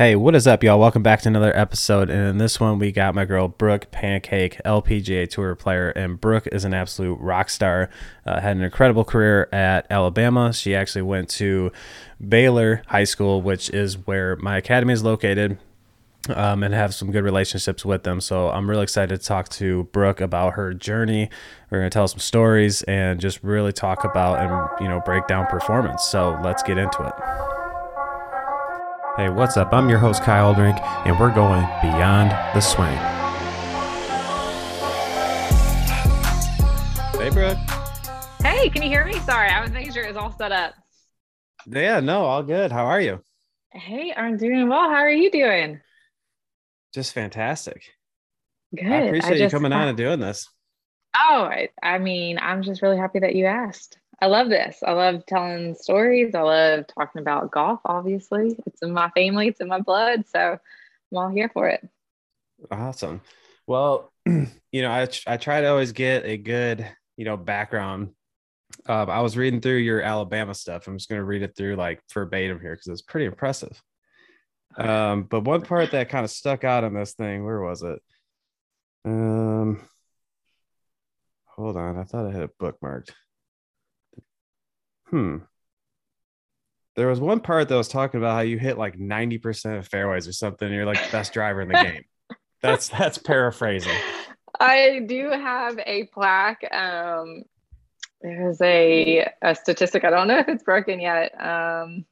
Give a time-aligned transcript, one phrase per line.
[0.00, 0.80] Hey, what is up, y'all?
[0.80, 2.08] Welcome back to another episode.
[2.08, 5.90] And in this one, we got my girl Brooke Pancake, LPGA Tour player.
[5.90, 7.90] And Brooke is an absolute rock star.
[8.24, 10.54] Uh, had an incredible career at Alabama.
[10.54, 11.70] She actually went to
[12.26, 15.58] Baylor High School, which is where my academy is located.
[16.30, 18.22] Um, and have some good relationships with them.
[18.22, 21.28] So I'm really excited to talk to Brooke about her journey.
[21.70, 25.26] We're going to tell some stories and just really talk about and, you know, break
[25.26, 26.04] down performance.
[26.04, 27.49] So let's get into it.
[29.16, 29.72] Hey, what's up?
[29.72, 32.96] I'm your host, Kiel Alderink, and we're going beyond the swing.
[37.20, 37.58] Hey, Brooke.
[38.42, 39.14] Hey, can you hear me?
[39.20, 40.74] Sorry, I was making sure it was all set up.
[41.66, 42.72] Yeah, no, all good.
[42.72, 43.22] How are you?
[43.72, 44.88] Hey, I'm doing well.
[44.88, 45.80] How are you doing?
[46.94, 47.82] Just fantastic.
[48.74, 48.86] Good.
[48.86, 50.48] I appreciate I you just- coming on and doing this.
[51.16, 53.98] Oh, I, I mean, I'm just really happy that you asked.
[54.20, 54.82] I love this.
[54.86, 56.34] I love telling stories.
[56.34, 58.56] I love talking about golf, obviously.
[58.66, 60.24] It's in my family, it's in my blood.
[60.28, 60.58] So
[61.10, 61.88] I'm all here for it.
[62.70, 63.22] Awesome.
[63.66, 68.10] Well, you know, I I try to always get a good, you know, background.
[68.86, 70.86] Um, I was reading through your Alabama stuff.
[70.86, 73.80] I'm just going to read it through like verbatim here because it's pretty impressive.
[74.76, 78.00] Um, but one part that kind of stuck out on this thing, where was it?
[79.04, 79.82] Um,
[81.46, 83.10] hold on, I thought I had it bookmarked.
[85.10, 85.38] Hmm.
[86.96, 90.28] There was one part that was talking about how you hit like 90% of fairways
[90.28, 90.66] or something.
[90.66, 92.04] And you're like the best driver in the game.
[92.62, 93.96] That's that's paraphrasing.
[94.60, 96.62] I do have a plaque.
[96.70, 97.44] Um,
[98.20, 100.04] there's a, a statistic.
[100.04, 101.32] I don't know if it's broken yet.
[101.40, 102.04] Um,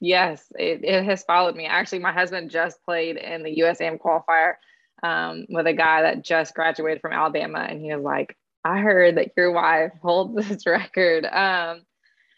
[0.00, 1.66] yes, it, it has followed me.
[1.66, 4.54] Actually, my husband just played in the US Am qualifier
[5.02, 9.16] um, with a guy that just graduated from Alabama, and he was like, "I heard
[9.16, 11.82] that your wife holds this record." Um,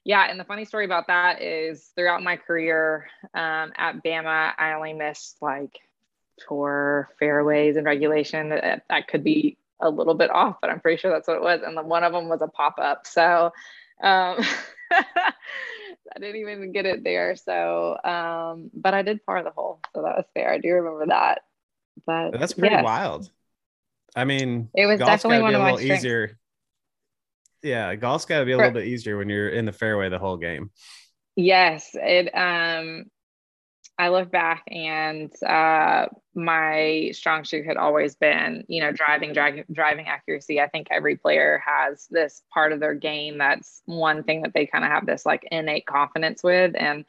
[0.04, 4.72] yeah, and the funny story about that is throughout my career um, at Bama, I
[4.72, 5.78] only missed like
[6.48, 8.50] tour fairways and regulation.
[8.50, 11.42] That, that could be a little bit off, but I'm pretty sure that's what it
[11.42, 11.60] was.
[11.64, 13.06] And then one of them was a pop up.
[13.06, 13.52] So
[14.02, 14.39] um,
[14.90, 17.36] I didn't even get it there.
[17.36, 19.80] So, um, but I did par the hole.
[19.94, 20.52] So that was fair.
[20.52, 21.42] I do remember that.
[22.06, 23.30] But That's pretty wild.
[24.16, 26.39] I mean, It was definitely one of my little easier.
[27.62, 30.08] Yeah, golf's got to be a For- little bit easier when you're in the fairway
[30.08, 30.70] the whole game.
[31.36, 33.04] Yes, it um
[33.98, 39.66] I look back and uh my strong suit had always been, you know, driving drag,
[39.72, 40.60] driving accuracy.
[40.60, 44.66] I think every player has this part of their game that's one thing that they
[44.66, 47.04] kind of have this like innate confidence with and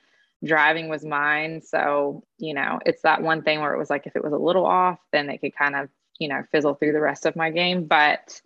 [0.45, 1.61] driving was mine.
[1.61, 4.37] So, you know, it's that one thing where it was like if it was a
[4.37, 5.89] little off, then it could kind of,
[6.19, 8.41] you know, fizzle through the rest of my game, but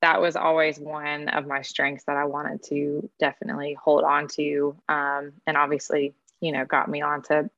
[0.00, 4.76] that was always one of my strengths that I wanted to definitely hold on to.
[4.88, 7.50] Um, and obviously, you know, got me on to,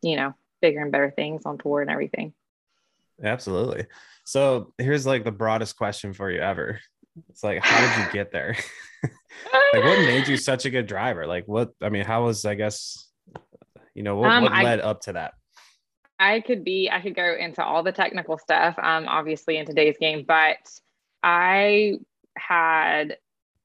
[0.00, 2.32] you know, bigger and better things on tour and everything.
[3.22, 3.86] Absolutely.
[4.24, 6.80] So here's like the broadest question for you ever.
[7.28, 8.56] It's like, how did you get there?
[9.02, 11.26] like, what made you such a good driver?
[11.26, 11.72] Like, what?
[11.82, 13.08] I mean, how was I guess,
[13.94, 15.34] you know, what, Um, what I- led up to that?
[16.18, 19.96] I could be, I could go into all the technical stuff, um, obviously in today's
[19.98, 20.56] game, but
[21.22, 21.98] I
[22.36, 23.16] had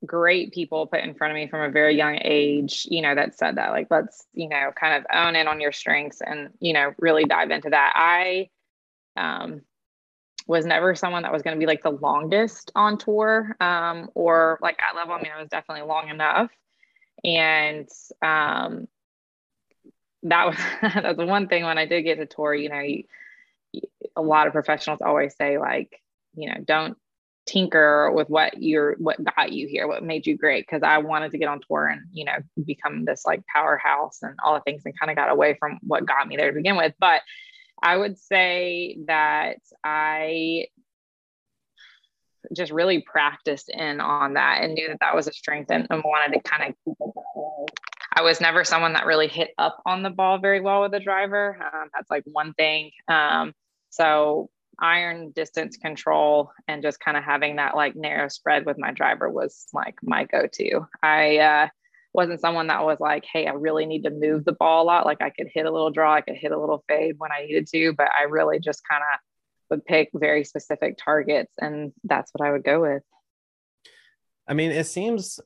[0.06, 3.38] great people put in front of me from a very young age, you know, that
[3.38, 6.74] said that, like, let's, you know, kind of own in on your strengths and, you
[6.74, 7.94] know, really dive into that.
[7.96, 8.50] I,
[9.16, 9.62] um,
[10.48, 14.58] was never someone that was going to be like the longest on tour um, or
[14.62, 15.14] like at level.
[15.14, 16.50] I mean, I was definitely long enough.
[17.24, 17.88] And
[18.22, 18.88] um,
[20.24, 23.04] that was that's the one thing when I did get to tour, you know, you-
[24.16, 26.02] a lot of professionals always say like,
[26.36, 26.98] you know, don't
[27.48, 30.68] tinker with what you're what got you here, what made you great.
[30.68, 34.36] Cause I wanted to get on tour and, you know, become this like powerhouse and
[34.44, 36.78] all the things and kind of got away from what got me there to begin
[36.78, 36.94] with.
[37.00, 37.22] But
[37.82, 40.68] I would say that I
[42.56, 46.04] just really practiced in on that and knew that that was a strength and, and
[46.04, 47.72] wanted to kind of keep it.
[48.14, 51.00] I was never someone that really hit up on the ball very well with a
[51.00, 51.58] driver.
[51.62, 52.92] Um, that's like one thing.
[53.08, 53.54] Um,
[53.90, 58.92] so iron distance control and just kind of having that like narrow spread with my
[58.92, 60.88] driver was like my go-to.
[61.02, 61.68] I uh,
[62.14, 65.06] wasn't someone that was like, hey, I really need to move the ball a lot.
[65.06, 67.46] Like I could hit a little draw, I could hit a little fade when I
[67.46, 69.20] needed to, but I really just kind of
[69.70, 73.04] would pick very specific targets and that's what I would go with.
[74.48, 75.40] I mean, it seems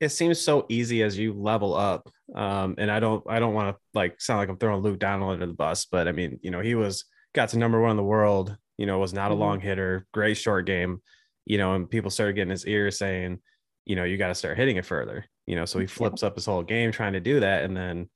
[0.00, 2.08] it seems so easy as you level up.
[2.34, 5.32] Um, and I don't I don't want to like sound like I'm throwing Luke Donald
[5.32, 7.96] under the bus, but I mean, you know, he was got to number one in
[7.96, 9.38] the world, you know, was not a Mhm.
[9.38, 11.02] long hitter, great short game,
[11.44, 13.40] you know, and people started getting his ear saying,
[13.84, 15.88] you know, you got to start hitting it further, you know, so he Yeah.
[15.90, 17.64] flips up his whole game trying to do that.
[17.64, 18.08] And then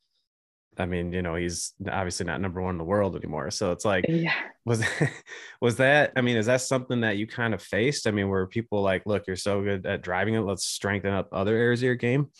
[0.78, 3.50] I mean, you know, he's obviously not number one in the world anymore.
[3.50, 4.32] So it's like, yeah.
[4.64, 4.82] was
[5.60, 6.12] was that?
[6.16, 8.06] I mean, is that something that you kind of faced?
[8.06, 11.28] I mean, where people like, look, you're so good at driving it, let's strengthen up
[11.30, 12.30] other areas of your game.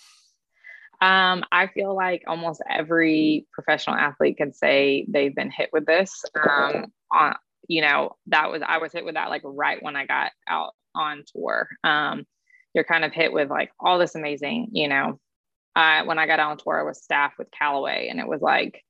[1.03, 6.25] Um, I feel like almost every professional athlete can say they've been hit with this.
[6.49, 7.35] Um, on
[7.73, 10.75] you know, that was I was hit with that like right when I got out
[10.95, 11.71] on tour.
[11.83, 12.27] Um,
[12.75, 15.19] you're kind of hit with like all this amazing, you know,
[15.75, 18.43] uh, when I got out on tour, I was staffed with Callaway, and it was
[18.43, 18.83] like,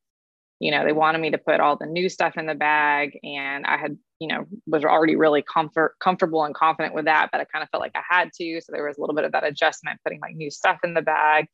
[0.58, 3.64] you know, they wanted me to put all the new stuff in the bag, and
[3.66, 7.44] I had, you know, was already really comfort comfortable and confident with that, but I
[7.44, 8.60] kind of felt like I had to.
[8.62, 11.02] So there was a little bit of that adjustment, putting like new stuff in the
[11.02, 11.46] bag,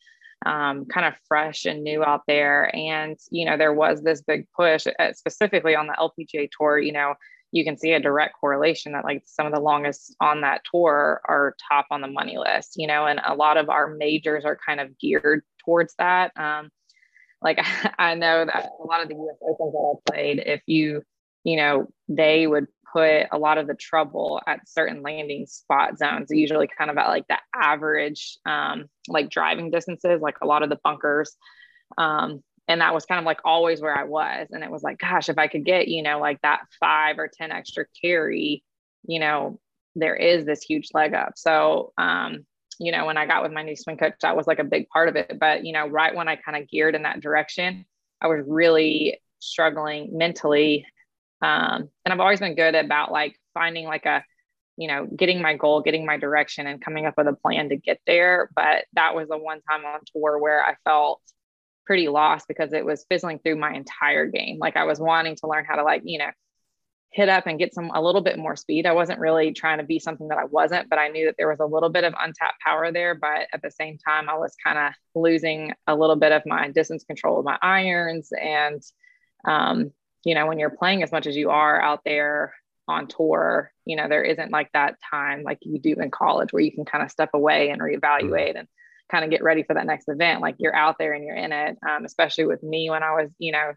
[0.46, 2.74] um, kind of fresh and new out there.
[2.74, 6.78] And you know, there was this big push, uh, specifically on the LPGA tour.
[6.78, 7.14] You know,
[7.52, 11.20] you can see a direct correlation that like some of the longest on that tour
[11.24, 14.58] are top on the money list, you know, and a lot of our majors are
[14.66, 16.32] kind of geared towards that.
[16.36, 16.70] Um,
[17.40, 17.58] like
[17.98, 21.02] I know that a lot of the US Opens that I played, if you,
[21.44, 26.28] you know, they would put a lot of the trouble at certain landing spot zones,
[26.30, 30.70] usually kind of at like the average, um, like driving distances, like a lot of
[30.70, 31.36] the bunkers.
[31.96, 34.48] Um, and that was kind of like always where I was.
[34.50, 37.30] And it was like, gosh, if I could get, you know, like that five or
[37.32, 38.62] 10 extra carry,
[39.06, 39.58] you know,
[39.96, 41.32] there is this huge leg up.
[41.36, 42.46] So, um,
[42.78, 44.88] you know, when I got with my new swing coach, that was like a big
[44.90, 45.38] part of it.
[45.40, 47.86] But, you know, right when I kind of geared in that direction,
[48.20, 50.86] I was really struggling mentally.
[51.40, 54.24] Um, and I've always been good about like finding like a,
[54.76, 57.76] you know, getting my goal, getting my direction, and coming up with a plan to
[57.76, 58.50] get there.
[58.54, 61.20] But that was the one time on tour where I felt
[61.86, 64.58] pretty lost because it was fizzling through my entire game.
[64.60, 66.30] Like I was wanting to learn how to like, you know,
[67.10, 68.86] hit up and get some a little bit more speed.
[68.86, 71.48] I wasn't really trying to be something that I wasn't, but I knew that there
[71.48, 73.14] was a little bit of untapped power there.
[73.14, 76.70] But at the same time, I was kind of losing a little bit of my
[76.70, 78.30] distance control of my irons.
[78.38, 78.82] And
[79.46, 79.92] um,
[80.28, 82.54] you know, when you're playing as much as you are out there
[82.86, 86.62] on tour, you know, there isn't like that time like you do in college where
[86.62, 88.58] you can kind of step away and reevaluate.
[88.58, 88.68] And
[89.10, 90.42] kind of get ready for that next event.
[90.42, 91.78] Like you're out there and you're in it.
[91.88, 93.72] Um, especially with me when I was, you know,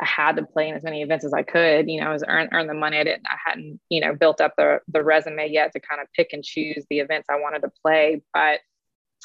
[0.00, 1.90] I had to play in as many events as I could.
[1.90, 2.96] You know, I was earn earn the money.
[2.96, 3.26] I didn't.
[3.26, 6.42] I hadn't, you know, built up the the resume yet to kind of pick and
[6.42, 8.22] choose the events I wanted to play.
[8.32, 8.60] But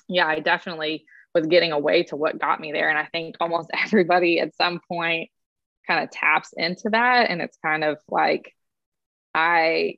[0.08, 2.90] yeah, I definitely was getting away to what got me there.
[2.90, 5.30] And I think almost everybody at some point
[5.92, 7.30] kind of taps into that.
[7.30, 8.56] And it's kind of like
[9.34, 9.96] I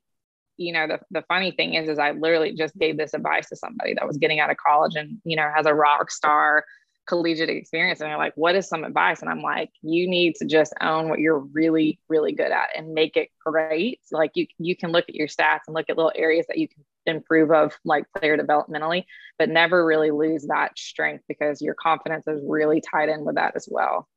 [0.58, 3.56] you know the, the funny thing is is i literally just gave this advice to
[3.56, 6.64] somebody that was getting out of college and you know has a rock star
[7.08, 10.46] collegiate experience and they're like what is some advice and i'm like you need to
[10.46, 14.76] just own what you're really really good at and make it great like you you
[14.76, 17.76] can look at your stats and look at little areas that you can improve of
[17.84, 19.06] like player developmentally
[19.40, 23.56] but never really lose that strength because your confidence is really tied in with that
[23.56, 24.08] as well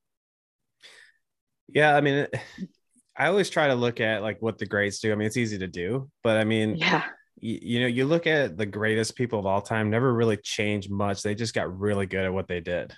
[1.69, 2.27] yeah i mean
[3.19, 5.11] I always try to look at like what the greats do.
[5.11, 7.05] I mean, it's easy to do, but I mean, yeah,
[7.39, 10.91] you, you know, you look at the greatest people of all time, never really changed
[10.91, 11.23] much.
[11.23, 12.95] They just got really good at what they did.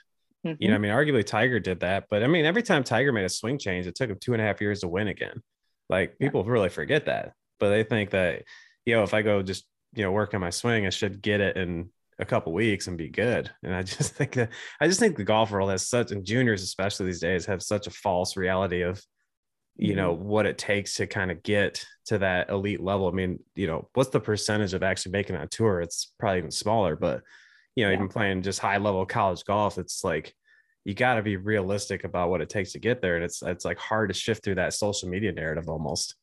[0.47, 0.56] Mm-hmm.
[0.59, 0.82] You know, I mm-hmm.
[0.82, 3.87] mean, arguably Tiger did that, but I mean, every time Tiger made a swing change,
[3.87, 5.43] it took him two and a half years to win again.
[5.88, 6.53] Like people yeah.
[6.53, 8.43] really forget that, but they think that,
[8.85, 11.41] you know, if I go just, you know, work on my swing, I should get
[11.41, 13.50] it in a couple weeks and be good.
[13.62, 14.50] And I just think that
[14.81, 17.87] I just think the golf world has such and juniors, especially these days, have such
[17.87, 19.03] a false reality of
[19.79, 20.25] you know mm-hmm.
[20.25, 23.88] what it takes to kind of get to that elite level i mean you know
[23.95, 27.23] what's the percentage of actually making that tour it's probably even smaller but
[27.76, 27.97] you know yeah.
[27.97, 30.35] even playing just high level college golf it's like
[30.85, 33.64] you got to be realistic about what it takes to get there and it's it's
[33.64, 36.16] like hard to shift through that social media narrative almost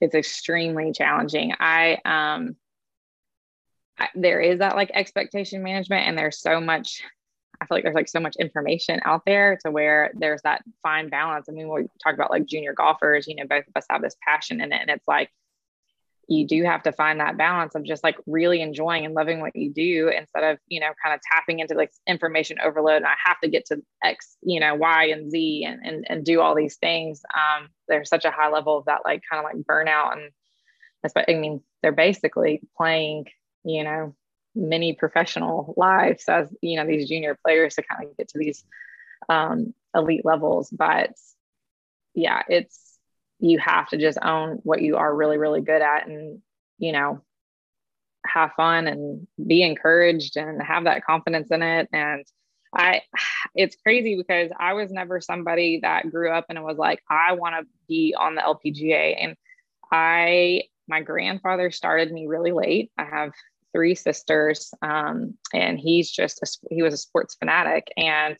[0.00, 2.56] it's extremely challenging i um
[4.14, 7.02] There is that like expectation management and there's so much
[7.60, 11.08] I feel like there's like so much information out there to where there's that fine
[11.08, 11.46] balance.
[11.48, 14.16] I mean, we talk about like junior golfers, you know, both of us have this
[14.26, 14.80] passion in it.
[14.80, 15.30] And it's like,
[16.28, 19.54] you do have to find that balance of just like really enjoying and loving what
[19.54, 22.96] you do instead of, you know, kind of tapping into like information overload.
[22.96, 26.24] And I have to get to X, you know, Y and Z and, and, and
[26.24, 27.22] do all these things.
[27.32, 30.14] Um, there's such a high level of that, like kind of like burnout.
[30.14, 30.32] And
[31.28, 33.26] I mean, they're basically playing,
[33.66, 34.14] you know,
[34.54, 38.64] many professional lives as you know these junior players to kind of get to these
[39.28, 40.70] um, elite levels.
[40.70, 41.10] But
[42.16, 42.98] yeah it's
[43.38, 46.40] you have to just own what you are really really good at and
[46.78, 47.20] you know
[48.26, 51.88] have fun and be encouraged and have that confidence in it.
[51.92, 52.24] And
[52.74, 53.02] I
[53.54, 57.54] it's crazy because I was never somebody that grew up and was like I want
[57.60, 59.36] to be on the LPGA and
[59.92, 62.90] I my grandfather started me really late.
[62.98, 63.32] I have
[63.76, 67.88] three sisters, um, and he's just a, he was a sports fanatic.
[67.98, 68.36] And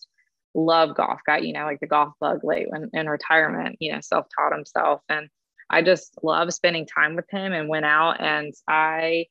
[0.55, 4.01] love golf, got, you know, like the golf bug late when in retirement, you know,
[4.01, 5.03] self taught himself.
[5.09, 5.29] And
[5.69, 9.27] I just love spending time with him and went out and I,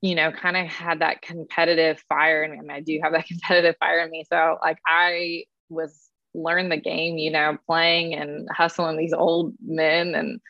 [0.00, 2.42] you know, kind of had that competitive fire.
[2.42, 4.24] And I, mean, I do have that competitive fire in me.
[4.28, 10.16] So like I was learn the game, you know, playing and hustling these old men
[10.16, 10.40] and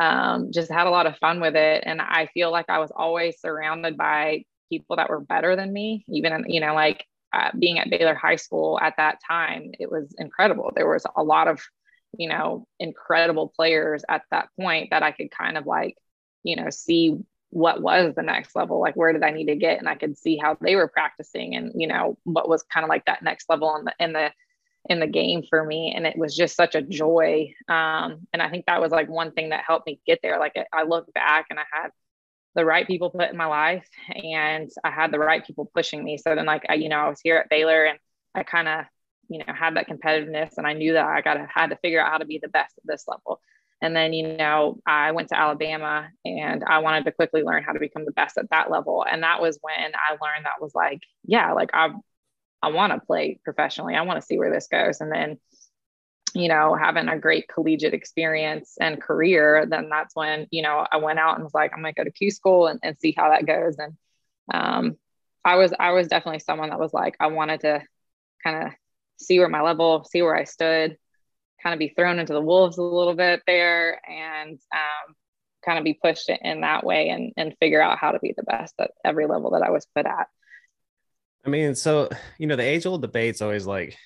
[0.00, 1.84] um, just had a lot of fun with it.
[1.86, 6.04] And I feel like I was always surrounded by people that were better than me,
[6.08, 10.14] even, you know, like uh, being at Baylor High School at that time, it was
[10.18, 10.72] incredible.
[10.74, 11.60] There was a lot of,
[12.16, 15.96] you know, incredible players at that point that I could kind of like,
[16.42, 17.18] you know, see
[17.50, 20.16] what was the next level, like where did I need to get, and I could
[20.16, 23.50] see how they were practicing, and you know, what was kind of like that next
[23.50, 24.30] level in the in the
[24.90, 28.50] in the game for me and it was just such a joy um, and i
[28.50, 31.46] think that was like one thing that helped me get there like i look back
[31.48, 31.90] and i had
[32.56, 36.18] the right people put in my life and i had the right people pushing me
[36.18, 38.00] so then like I, you know i was here at baylor and
[38.34, 38.84] i kind of
[39.28, 42.04] you know had that competitiveness and i knew that i got to had to figure
[42.04, 43.40] out how to be the best at this level
[43.80, 47.72] and then you know i went to alabama and i wanted to quickly learn how
[47.72, 50.74] to become the best at that level and that was when i learned that was
[50.74, 51.90] like yeah like i
[52.62, 53.94] I want to play professionally.
[53.94, 55.00] I want to see where this goes.
[55.00, 55.38] And then,
[56.34, 60.98] you know, having a great collegiate experience and career, then that's when, you know, I
[60.98, 63.14] went out and was like, I'm going to go to Q school and, and see
[63.16, 63.76] how that goes.
[63.78, 63.96] And
[64.52, 64.96] um,
[65.44, 67.82] I was, I was definitely someone that was like, I wanted to
[68.44, 68.72] kind of
[69.18, 70.96] see where my level, see where I stood,
[71.62, 75.14] kind of be thrown into the wolves a little bit there and um,
[75.64, 78.42] kind of be pushed in that way and, and figure out how to be the
[78.44, 80.28] best at every level that I was put at.
[81.44, 83.96] I mean, so you know, the age old debate's always like,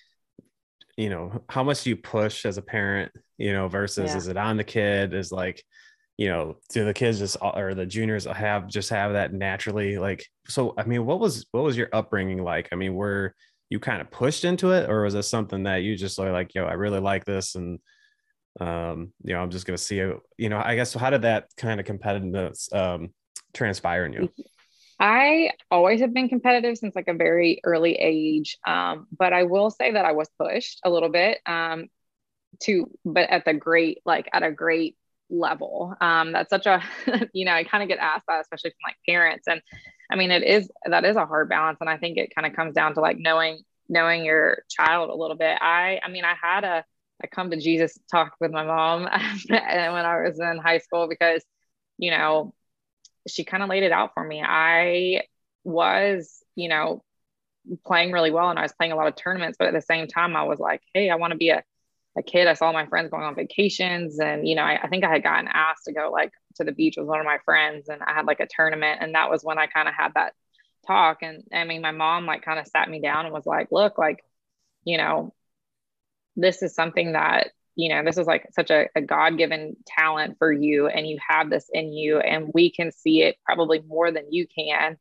[0.97, 4.17] you know, how much do you push as a parent, you know, versus yeah.
[4.17, 5.15] is it on the kid?
[5.15, 5.63] Is like,
[6.17, 9.99] you know, do the kids just or the juniors have just have that naturally?
[9.99, 12.69] Like, so I mean, what was what was your upbringing like?
[12.73, 13.35] I mean, were
[13.71, 16.65] you kind of pushed into it, or was this something that you just like, yo,
[16.65, 17.81] I really like this, and
[18.61, 19.97] um, you know, I'm just gonna see.
[19.97, 21.01] You know, I guess so.
[21.01, 23.13] how did that kind of competitiveness um
[23.53, 24.31] transpire in you?
[24.99, 28.57] I always have been competitive since like a very early age.
[28.67, 31.89] Um, but I will say that I was pushed a little bit um,
[32.63, 34.97] to, but at the great, like at a great
[35.31, 35.95] level.
[36.01, 36.83] Um, that's such a,
[37.33, 39.47] you know, I kind of get asked that, especially from like parents.
[39.49, 39.61] And
[40.11, 41.79] I mean, it is, that is a hard balance.
[41.81, 45.15] And I think it kind of comes down to like knowing, knowing your child a
[45.15, 45.59] little bit.
[45.61, 46.85] I, I mean, I had a,
[47.23, 49.03] I come to Jesus talk with my mom
[49.49, 51.43] when I was in high school because,
[51.99, 52.55] you know,
[53.29, 54.43] she kind of laid it out for me.
[54.43, 55.23] I
[55.65, 57.03] was, you know,
[57.87, 60.07] playing really well and I was playing a lot of tournaments, but at the same
[60.07, 61.63] time, I was like, hey, I want to be a,
[62.17, 62.47] a kid.
[62.47, 64.19] I saw my friends going on vacations.
[64.19, 66.73] And, you know, I, I, think I had gotten asked to go like to the
[66.73, 68.99] beach with one of my friends and I had like a tournament.
[69.01, 70.35] And that was when I kind of had that
[70.87, 71.19] talk.
[71.23, 73.99] And I mean, my mom like kind of sat me down and was like, look,
[73.99, 74.23] like,
[74.85, 75.33] you know,
[76.37, 80.53] this is something that you know this is like such a, a god-given talent for
[80.53, 84.33] you and you have this in you and we can see it probably more than
[84.33, 84.97] you can.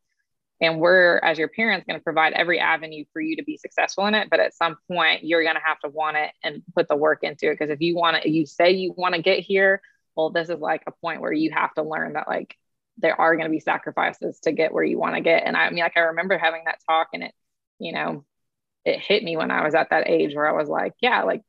[0.60, 4.06] And we're as your parents going to provide every avenue for you to be successful
[4.06, 6.88] in it but at some point you're going to have to want it and put
[6.88, 9.40] the work into it because if you want to you say you want to get
[9.40, 9.82] here
[10.16, 12.56] well this is like a point where you have to learn that like
[12.98, 15.42] there are going to be sacrifices to get where you want to get.
[15.44, 17.32] And i mean like i remember having that talk and it
[17.78, 18.24] you know
[18.84, 21.42] it hit me when i was at that age where i was like yeah like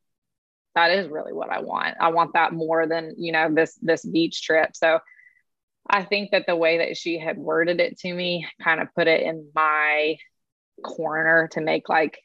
[0.75, 1.95] that is really what I want.
[1.99, 4.75] I want that more than, you know, this this beach trip.
[4.75, 4.99] So
[5.89, 9.07] I think that the way that she had worded it to me kind of put
[9.07, 10.17] it in my
[10.83, 12.19] corner to make like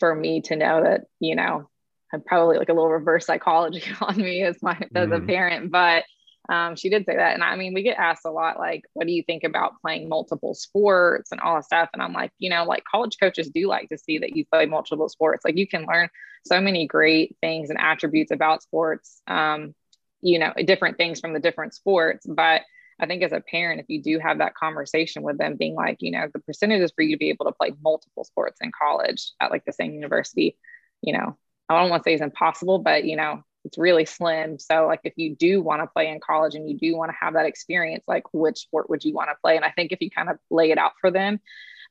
[0.00, 1.68] for me to know that, you know,
[2.12, 4.88] I'm probably like a little reverse psychology on me as my mm.
[4.94, 5.26] as a mm-hmm.
[5.26, 6.04] parent, but
[6.48, 7.34] um, she did say that.
[7.34, 10.08] And I mean, we get asked a lot, like, what do you think about playing
[10.08, 11.88] multiple sports and all that stuff?
[11.92, 14.66] And I'm like, you know, like college coaches do like to see that you play
[14.66, 15.44] multiple sports.
[15.44, 16.08] Like you can learn
[16.44, 19.74] so many great things and attributes about sports, um,
[20.20, 22.26] you know, different things from the different sports.
[22.28, 22.62] But
[23.00, 25.96] I think as a parent, if you do have that conversation with them, being like,
[26.00, 29.32] you know, the percentages for you to be able to play multiple sports in college
[29.40, 30.58] at like the same university,
[31.00, 31.36] you know,
[31.68, 34.58] I don't want to say it's impossible, but you know, it's really slim.
[34.58, 37.16] So like if you do want to play in college and you do want to
[37.18, 39.56] have that experience, like which sport would you want to play?
[39.56, 41.40] And I think if you kind of lay it out for them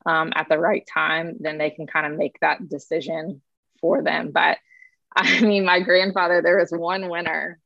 [0.06, 3.42] um, at the right time, then they can kind of make that decision
[3.80, 4.30] for them.
[4.32, 4.58] But
[5.16, 7.58] I mean, my grandfather, there was one winter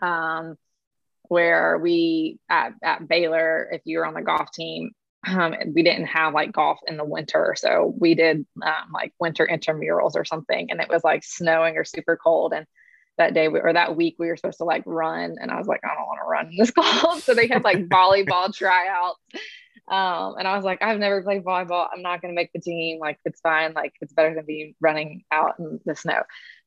[0.00, 0.56] um,
[1.28, 4.92] where we at, at Baylor, if you were on the golf team,
[5.26, 7.54] um, we didn't have like golf in the winter.
[7.56, 10.70] So we did um, like winter intramurals or something.
[10.70, 12.52] And it was like snowing or super cold.
[12.52, 12.66] And
[13.18, 15.66] that day we, or that week we were supposed to like run and I was
[15.66, 17.22] like, I don't want to run this cold.
[17.22, 19.20] So they had like volleyball tryouts
[19.88, 21.86] Um, and I was like, I've never played volleyball.
[21.92, 22.98] I'm not going to make the team.
[23.00, 23.74] Like, it's fine.
[23.74, 26.22] Like, it's better than being running out in the snow.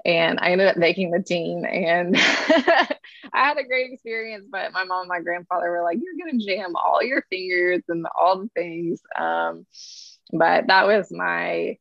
[0.06, 1.66] And I ended up making the team.
[1.66, 2.88] And I
[3.34, 4.46] had a great experience.
[4.52, 7.82] But my mom and my grandfather were like, You're going to jam all your fingers
[7.90, 9.02] and all the things.
[9.18, 9.66] Um,
[10.32, 11.78] but that was my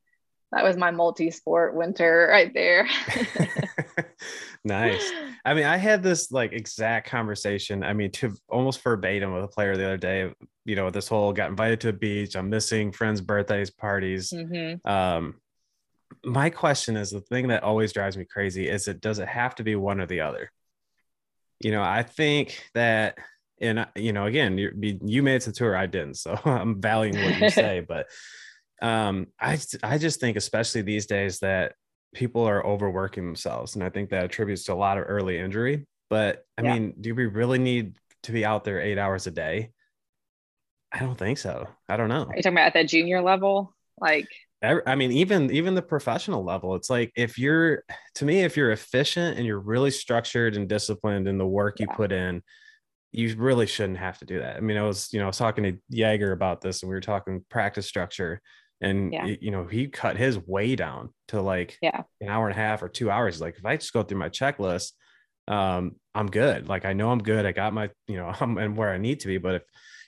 [0.53, 2.89] that was my multi-sport winter right there.
[4.65, 5.11] nice.
[5.45, 7.83] I mean, I had this like exact conversation.
[7.83, 10.33] I mean, to almost verbatim with a player the other day.
[10.65, 12.37] You know, this whole got invited to a beach.
[12.37, 14.31] I'm missing friends' birthdays, parties.
[14.31, 14.89] Mm-hmm.
[14.89, 15.37] Um,
[16.25, 19.55] my question is the thing that always drives me crazy is it does it have
[19.57, 20.51] to be one or the other?
[21.61, 23.19] You know, I think that,
[23.61, 26.81] and you know, again, you you made it to the tour, I didn't, so I'm
[26.81, 28.07] valuing what you say, but
[28.83, 31.75] um, I I just think, especially these days, that
[32.15, 35.87] people are overworking themselves, and I think that attributes to a lot of early injury.
[36.09, 36.75] But I yeah.
[36.75, 39.71] mean, do we really need to be out there eight hours a day?
[40.93, 41.69] I don't think so.
[41.89, 42.25] I don't know.
[42.25, 43.75] Are you talking about at the junior level?
[44.01, 44.29] Like,
[44.63, 47.85] I mean, even even the professional level, it's like if you're
[48.17, 51.87] to me, if you're efficient and you're really structured and disciplined in the work you
[51.87, 52.43] put in,
[53.13, 54.57] you really shouldn't have to do that.
[54.57, 56.95] I mean, I was, you know, I was talking to Jaeger about this and we
[56.95, 58.41] were talking practice structure
[58.81, 59.27] and yeah.
[59.41, 62.03] you know he cut his way down to like yeah.
[62.21, 63.41] an hour and a half or two hours.
[63.41, 64.93] Like if i just go through my checklist
[65.49, 66.69] um i'm good.
[66.69, 67.47] Like i know i'm good.
[67.47, 69.39] I got my you know i'm and where i need to be.
[69.39, 69.63] But if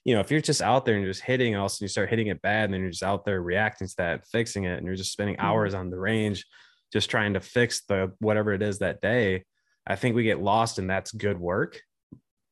[0.05, 2.11] you know if you're just out there and you're just hitting and also you start
[2.11, 4.87] hitting it bad and then you're just out there reacting to that fixing it and
[4.87, 5.47] you're just spending mm-hmm.
[5.47, 6.45] hours on the range
[6.93, 9.45] just trying to fix the whatever it is that day
[9.87, 11.81] i think we get lost and that's good work.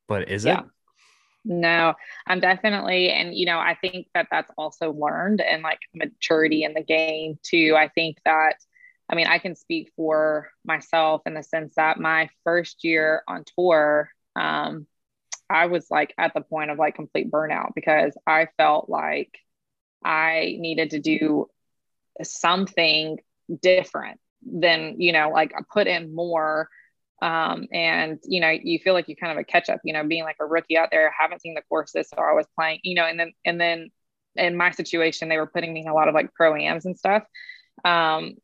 [0.08, 0.60] But is yeah.
[0.60, 0.66] it
[1.46, 1.94] no,
[2.26, 6.74] I'm definitely, and you know, I think that that's also learned and like maturity in
[6.74, 7.76] the game too.
[7.78, 8.56] I think that,
[9.08, 13.44] I mean, I can speak for myself in the sense that my first year on
[13.56, 14.88] tour, um,
[15.48, 19.38] I was like at the point of like complete burnout because I felt like
[20.04, 21.48] I needed to do
[22.22, 23.20] something
[23.62, 26.68] different than, you know, like I put in more
[27.22, 30.04] um, and you know you feel like you kind of a catch up you know
[30.04, 32.94] being like a rookie out there haven't seen the courses so i was playing you
[32.94, 33.90] know and then and then
[34.36, 36.98] in my situation they were putting me in a lot of like pro ams and
[36.98, 37.22] stuff
[37.84, 38.34] um,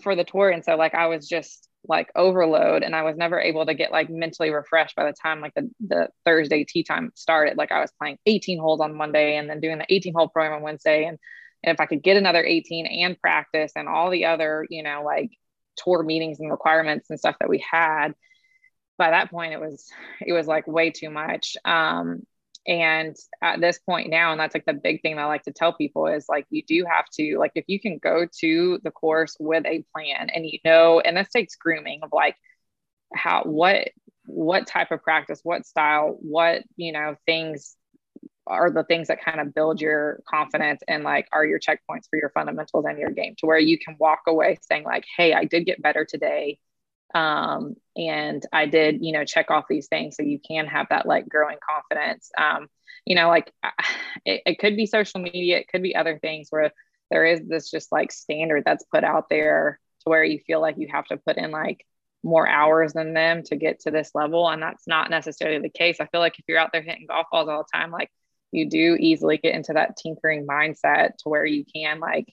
[0.00, 0.50] for the tour.
[0.50, 3.90] And so like i was just like overload and i was never able to get
[3.90, 7.56] like mentally refreshed by the time like the, the thursday tee time started.
[7.56, 10.54] Like i was playing 18 holes on monday and then doing the 18 hole program
[10.56, 11.04] on wednesday.
[11.04, 11.18] And,
[11.64, 15.02] and if i could get another 18 and practice and all the other you know
[15.04, 15.30] like
[15.76, 18.14] tour meetings and requirements and stuff that we had.
[18.98, 19.88] By that point it was
[20.24, 21.56] it was like way too much.
[21.64, 22.22] Um
[22.66, 25.72] and at this point now and that's like the big thing i like to tell
[25.72, 29.36] people is like you do have to like if you can go to the course
[29.40, 32.36] with a plan and you know and this takes grooming of like
[33.14, 33.88] how what
[34.26, 37.76] what type of practice what style what you know things
[38.46, 42.18] are the things that kind of build your confidence and like are your checkpoints for
[42.18, 45.44] your fundamentals and your game to where you can walk away saying like hey i
[45.44, 46.58] did get better today
[47.14, 51.06] um, and i did you know check off these things so you can have that
[51.06, 52.30] like growing confidence.
[52.36, 52.68] Um,
[53.06, 53.52] you know like
[54.24, 56.72] it, it could be social media it could be other things where
[57.10, 60.76] there is this just like standard that's put out there to where you feel like
[60.78, 61.86] you have to put in like
[62.24, 65.96] more hours than them to get to this level and that's not necessarily the case.
[66.00, 68.10] I feel like if you're out there hitting golf balls all the time like
[68.52, 72.32] you do easily get into that tinkering mindset to where you can like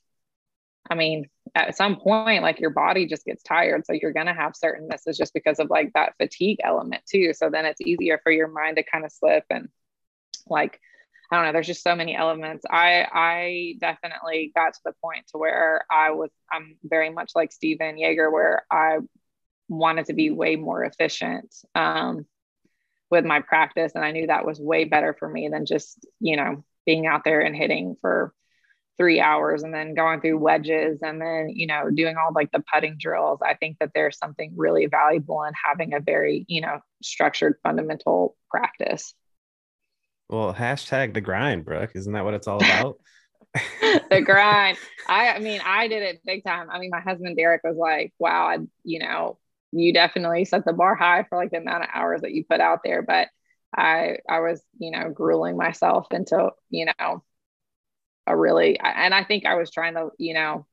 [0.90, 3.86] I mean, at some point, like your body just gets tired.
[3.86, 7.34] So you're going to have certain misses just because of like that fatigue element too.
[7.34, 9.70] So then it's easier for your mind to kind of slip and
[10.48, 10.80] like,
[11.32, 12.66] I don't know, there's just so many elements.
[12.70, 17.52] I, I definitely got to the point to where I was, I'm very much like
[17.52, 18.98] Stephan Jaeger where I
[19.68, 21.54] wanted to be way more efficient.
[21.76, 22.26] Um,
[23.10, 23.94] with my practice.
[23.96, 27.24] And I knew that was way better for me than just, you know, being out
[27.24, 28.34] there and hitting for
[28.98, 32.64] three hours and then going through wedges and then, you know, doing all like the
[32.72, 33.40] putting drills.
[33.44, 38.36] I think that there's something really valuable in having a very, you know, structured fundamental
[38.52, 39.14] practice.
[40.30, 41.92] Well, hashtag the grind, Brooke.
[41.96, 42.98] Isn't that what it's all about?
[44.12, 44.78] the grind.
[45.08, 46.70] I, I mean, I did it big time.
[46.70, 49.40] I mean, my husband Derek was like, wow, I, you know,
[49.72, 52.60] you definitely set the bar high for like the amount of hours that you put
[52.60, 53.02] out there.
[53.02, 53.28] But
[53.76, 57.24] I I was, you know, grueling myself into, you know,
[58.28, 60.66] a really and I think I was trying to, you know,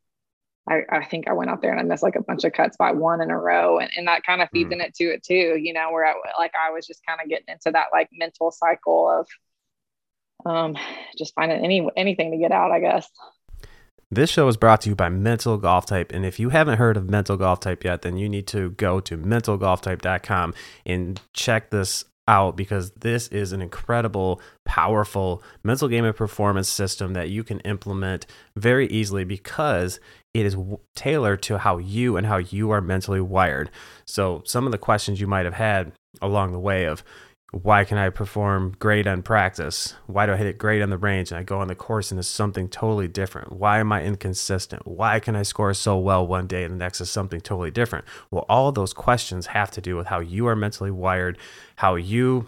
[0.69, 2.77] I, I think I went out there and I missed like a bunch of cuts
[2.77, 3.79] by one in a row.
[3.79, 4.85] And, and that kind of feeds mm.
[4.85, 7.71] into it too, you know, where I like I was just kind of getting into
[7.73, 9.29] that like mental cycle of
[10.45, 10.77] um
[11.19, 13.09] just finding any anything to get out, I guess.
[14.11, 16.13] This show is brought to you by Mental Golf Type.
[16.13, 19.01] And if you haven't heard of Mental Golf Type yet, then you need to go
[19.01, 26.15] to mentalgolftype.com and check this out because this is an incredible, powerful mental game and
[26.15, 29.99] performance system that you can implement very easily because
[30.35, 30.57] it is
[30.95, 33.71] tailored to how you and how you are mentally wired.
[34.07, 35.93] So, some of the questions you might have had
[36.23, 37.03] along the way of
[37.63, 39.95] why can I perform great on practice?
[40.07, 42.11] Why do I hit it great on the range and I go on the course
[42.11, 43.53] and it's something totally different?
[43.53, 44.87] Why am I inconsistent?
[44.87, 48.05] Why can I score so well one day and the next is something totally different?
[48.31, 51.39] Well, all those questions have to do with how you are mentally wired,
[51.77, 52.47] how you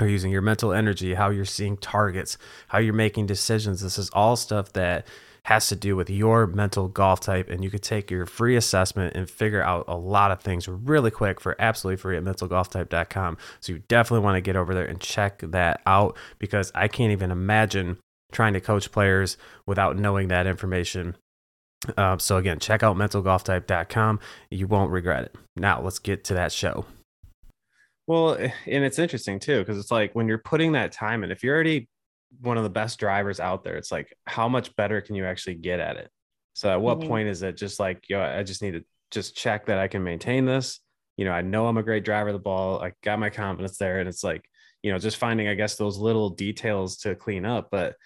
[0.00, 3.80] are using your mental energy, how you're seeing targets, how you're making decisions.
[3.80, 5.06] This is all stuff that
[5.44, 7.48] has to do with your mental golf type.
[7.48, 11.10] And you could take your free assessment and figure out a lot of things really
[11.10, 13.38] quick for absolutely free at mentalgolftype.com.
[13.60, 17.12] So you definitely want to get over there and check that out because I can't
[17.12, 17.98] even imagine
[18.32, 21.16] trying to coach players without knowing that information.
[21.96, 24.20] Uh, so again, check out mentalgolftype.com.
[24.50, 25.36] You won't regret it.
[25.56, 26.84] Now let's get to that show.
[28.06, 31.44] Well, and it's interesting too, because it's like when you're putting that time in, if
[31.44, 31.88] you're already
[32.40, 33.76] one of the best drivers out there.
[33.76, 36.10] It's like, how much better can you actually get at it?
[36.54, 37.08] So at what mm-hmm.
[37.08, 40.02] point is it just like, yo, I just need to just check that I can
[40.02, 40.80] maintain this.
[41.16, 42.82] You know, I know I'm a great driver of the ball.
[42.82, 44.00] I got my confidence there.
[44.00, 44.44] And it's like,
[44.82, 47.68] you know, just finding, I guess, those little details to clean up.
[47.70, 47.96] But,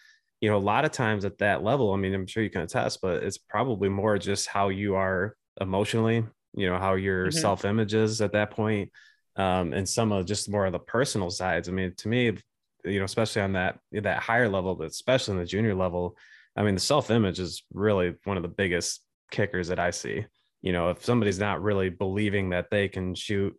[0.40, 2.62] you know, a lot of times at that level, I mean, I'm sure you can
[2.62, 7.38] attest, but it's probably more just how you are emotionally, you know, how your mm-hmm.
[7.38, 8.90] self image is at that point,
[9.36, 11.68] um, and some of just more of the personal sides.
[11.68, 12.36] I mean, to me,
[12.84, 16.16] you know, especially on that that higher level, but especially in the junior level,
[16.56, 20.24] I mean, the self image is really one of the biggest kickers that I see.
[20.60, 23.56] You know, if somebody's not really believing that they can shoot,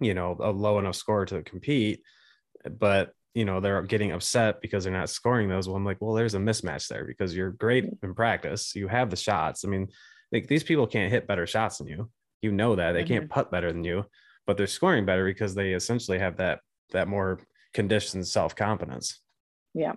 [0.00, 2.02] you know, a low enough score to compete,
[2.78, 5.68] but you know they're getting upset because they're not scoring those.
[5.68, 9.10] Well, I'm like, well, there's a mismatch there because you're great in practice, you have
[9.10, 9.64] the shots.
[9.64, 9.88] I mean,
[10.32, 12.10] like these people can't hit better shots than you.
[12.42, 13.12] You know that they mm-hmm.
[13.12, 14.04] can't putt better than you,
[14.46, 16.60] but they're scoring better because they essentially have that
[16.92, 17.40] that more
[17.72, 19.20] conditioned self confidence.
[19.74, 19.94] Yeah.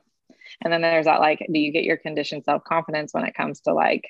[0.61, 3.61] And then there's that like, do you get your conditioned self confidence when it comes
[3.61, 4.07] to like,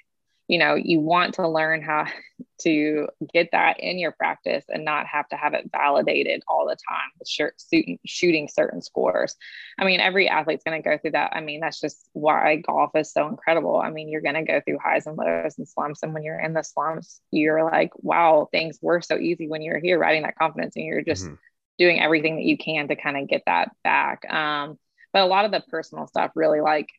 [0.48, 2.06] you know, you want to learn how
[2.62, 6.78] to get that in your practice and not have to have it validated all the
[6.88, 9.36] time with shooting, shooting certain scores.
[9.78, 11.34] I mean, every athlete's going to go through that.
[11.34, 13.78] I mean, that's just why golf is so incredible.
[13.78, 16.04] I mean, you're going to go through highs and lows and slumps.
[16.04, 19.80] And when you're in the slumps, you're like, wow, things were so easy when you're
[19.80, 21.36] here riding that confidence and you're just, mm-hmm
[21.78, 24.32] doing everything that you can to kind of get that back.
[24.32, 24.78] Um,
[25.12, 26.90] but a lot of the personal stuff really like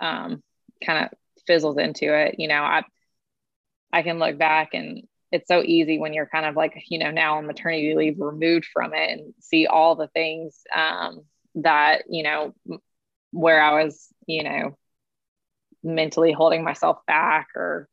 [0.00, 0.42] um,
[0.84, 2.36] kind of fizzles into it.
[2.38, 2.82] You know, I
[3.92, 7.10] I can look back and it's so easy when you're kind of like, you know,
[7.10, 11.22] now on maternity leave removed from it and see all the things um,
[11.56, 12.54] that, you know,
[13.32, 14.76] where I was, you know,
[15.82, 17.88] mentally holding myself back or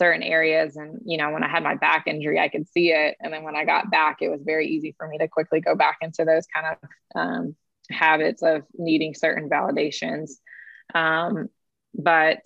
[0.00, 3.16] certain areas and you know when i had my back injury i could see it.
[3.20, 5.74] And then when i got back it was very easy for me to quickly go
[5.74, 7.56] back into those kind of um,
[7.90, 10.30] habits of needing certain validations.
[10.94, 11.50] Um,
[11.94, 12.38] but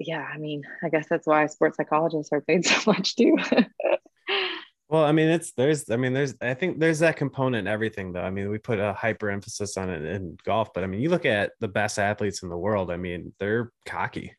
[0.00, 3.36] yeah i mean i guess that's why sports psychologists are paid so much too.
[4.88, 8.12] Well i mean it's there's i mean there's i think there's that component in everything
[8.12, 8.22] though.
[8.22, 11.10] I mean we put a hyper emphasis on it in golf but i mean you
[11.10, 14.34] look at the best athletes in the world i mean they're cocky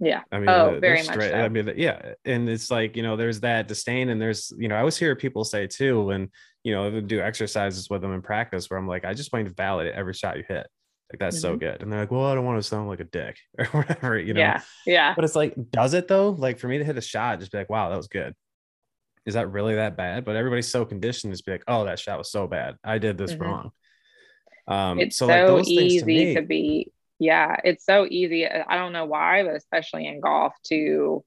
[0.00, 0.22] yeah.
[0.32, 1.14] I mean, oh, very much.
[1.14, 1.32] So.
[1.32, 2.14] I mean, yeah.
[2.24, 4.08] And it's like, you know, there's that disdain.
[4.08, 6.30] And there's, you know, I always hear people say too, when,
[6.64, 9.46] you know, I do exercises with them in practice where I'm like, I just want
[9.46, 10.66] to validate every shot you hit.
[11.12, 11.52] Like, that's mm-hmm.
[11.52, 11.82] so good.
[11.82, 14.32] And they're like, well, I don't want to sound like a dick or whatever, you
[14.32, 14.40] know?
[14.40, 14.62] Yeah.
[14.86, 15.14] Yeah.
[15.14, 16.30] But it's like, does it though?
[16.30, 18.34] Like for me to hit a shot, just be like, wow, that was good.
[19.26, 20.24] Is that really that bad?
[20.24, 22.76] But everybody's so conditioned to be like, oh, that shot was so bad.
[22.82, 23.42] I did this mm-hmm.
[23.42, 23.70] wrong.
[24.66, 28.48] Um, it's so, so like easy to, me, to be yeah, it's so easy.
[28.48, 31.22] I don't know why, but especially in golf, to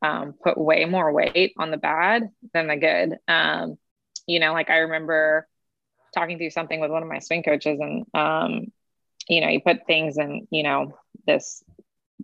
[0.00, 3.18] um, put way more weight on the bad than the good.
[3.28, 3.76] Um,
[4.26, 5.46] you know, like I remember
[6.14, 8.72] talking through something with one of my swing coaches, and um,
[9.28, 10.96] you know, you put things in, you know,
[11.26, 11.62] this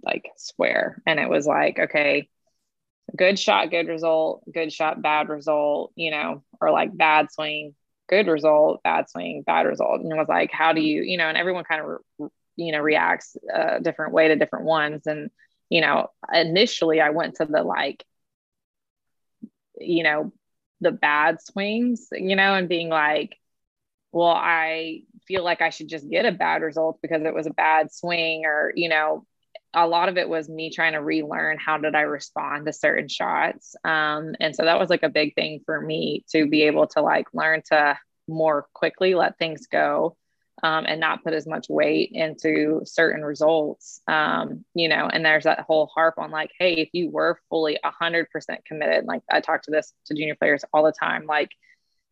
[0.03, 2.31] like square, and it was like, okay,
[3.14, 7.75] good shot, good result, good shot, bad result, you know, or like bad swing,
[8.09, 10.01] good result, bad swing, bad result.
[10.01, 12.81] And it was like, how do you, you know, and everyone kind of you know
[12.81, 15.07] reacts a different way to different ones.
[15.07, 15.31] And
[15.73, 18.05] you know initially i went to the like
[19.81, 20.31] you know
[20.83, 23.38] the bad swings you know and being like
[24.12, 27.55] well i feel like i should just get a bad result because it was a
[27.55, 29.25] bad swing or you know
[29.73, 33.09] a lot of it was me trying to relearn how did i respond to certain
[33.09, 33.75] shots.
[33.85, 37.01] Um, and so that was like a big thing for me to be able to
[37.01, 40.15] like learn to more quickly let things go
[40.62, 44.01] um, and not put as much weight into certain results.
[44.07, 47.79] Um, you know, and there's that whole harp on like, hey, if you were fully
[47.85, 48.27] 100%
[48.67, 51.51] committed, like I talk to this to junior players all the time, like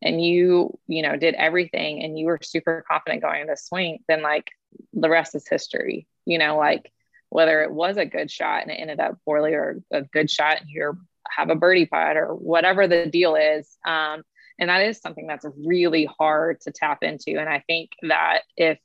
[0.02, 4.22] and you, you know, did everything and you were super confident going into swing, then
[4.22, 4.50] like
[4.92, 6.06] the rest is history.
[6.24, 6.90] You know, like
[7.28, 10.60] whether it was a good shot and it ended up poorly or a good shot
[10.60, 10.98] and you
[11.28, 13.68] have a birdie putt or whatever the deal is.
[13.86, 14.22] Um,
[14.60, 17.38] and that is something that's really hard to tap into.
[17.40, 18.78] And I think that if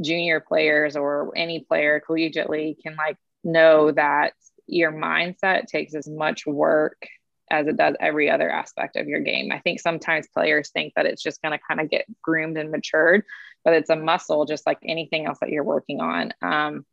[0.00, 4.32] junior players or any player collegiately can like know that
[4.66, 7.06] your mindset takes as much work
[7.50, 9.52] as it does every other aspect of your game.
[9.52, 12.70] I think sometimes players think that it's just going to kind of get groomed and
[12.70, 13.24] matured,
[13.64, 16.32] but it's a muscle just like anything else that you're working on.
[16.40, 16.86] Um,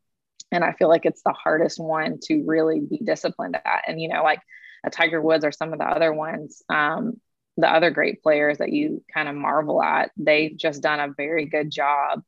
[0.51, 3.83] and I feel like it's the hardest one to really be disciplined at.
[3.87, 4.41] And, you know, like
[4.83, 7.21] a Tiger Woods or some of the other ones, um,
[7.59, 11.45] the other great players that you kind of marvel at, they've just done a very
[11.45, 12.23] good job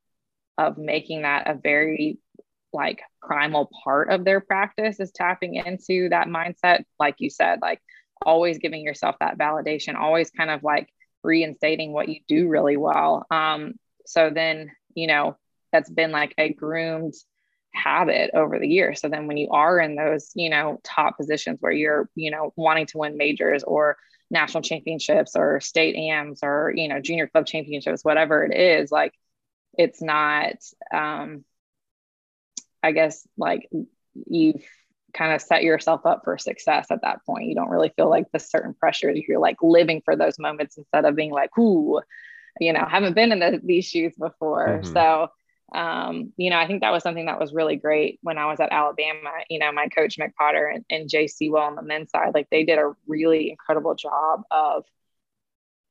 [0.58, 2.20] of making that a very
[2.74, 6.84] like primal part of their practice is tapping into that mindset.
[7.00, 7.80] Like you said like
[8.26, 10.90] always giving yourself that validation always kind of like
[11.24, 13.26] reinstating what you do really well.
[13.32, 13.74] Um
[14.06, 15.38] so then you know
[15.72, 17.14] that's been like a groomed
[17.74, 19.00] habit over the years.
[19.00, 22.54] So then when you are in those you know top positions where you're you know
[22.58, 23.98] wanting to win majors or
[24.32, 29.14] national championships or state ams or you know junior club championships whatever it is like
[29.78, 30.56] it's not
[30.94, 31.44] um
[32.82, 33.70] i guess like
[34.26, 34.64] you've
[35.14, 38.26] kind of set yourself up for success at that point you don't really feel like
[38.32, 42.00] the certain pressures you're like living for those moments instead of being like ooh
[42.60, 44.94] you know haven't been in the, these shoes before mm-hmm.
[44.94, 45.28] so
[45.74, 48.60] um, you know, I think that was something that was really great when I was
[48.60, 49.32] at Alabama.
[49.50, 52.50] You know, my coach Mic Potter and, and Jay Seawell on the men's side, like
[52.50, 54.86] they did a really incredible job of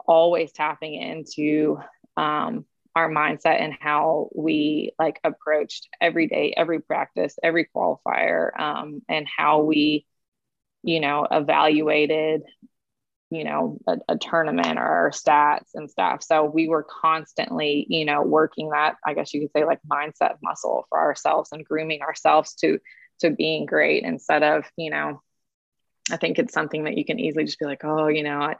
[0.06, 1.78] always tapping into
[2.16, 9.00] um, our mindset and how we like approached every day, every practice, every qualifier, um,
[9.08, 10.06] and how we,
[10.82, 12.42] you know, evaluated
[13.30, 18.22] you know a, a, tournament or stats and stuff so we were constantly you know
[18.22, 22.54] working that i guess you could say like mindset muscle for ourselves and grooming ourselves
[22.54, 22.78] to
[23.20, 25.22] to being great instead of you know
[26.10, 28.56] i think it's something that you can easily just be like oh you know i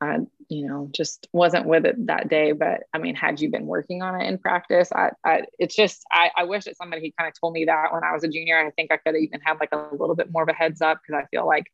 [0.00, 2.52] I, you know, just wasn't with it that day.
[2.52, 6.04] But I mean, had you been working on it in practice, I, I it's just,
[6.12, 8.28] I, I wish that somebody had kind of told me that when I was a
[8.28, 8.58] junior.
[8.58, 10.82] I think I could have even had like a little bit more of a heads
[10.82, 11.66] up because I feel like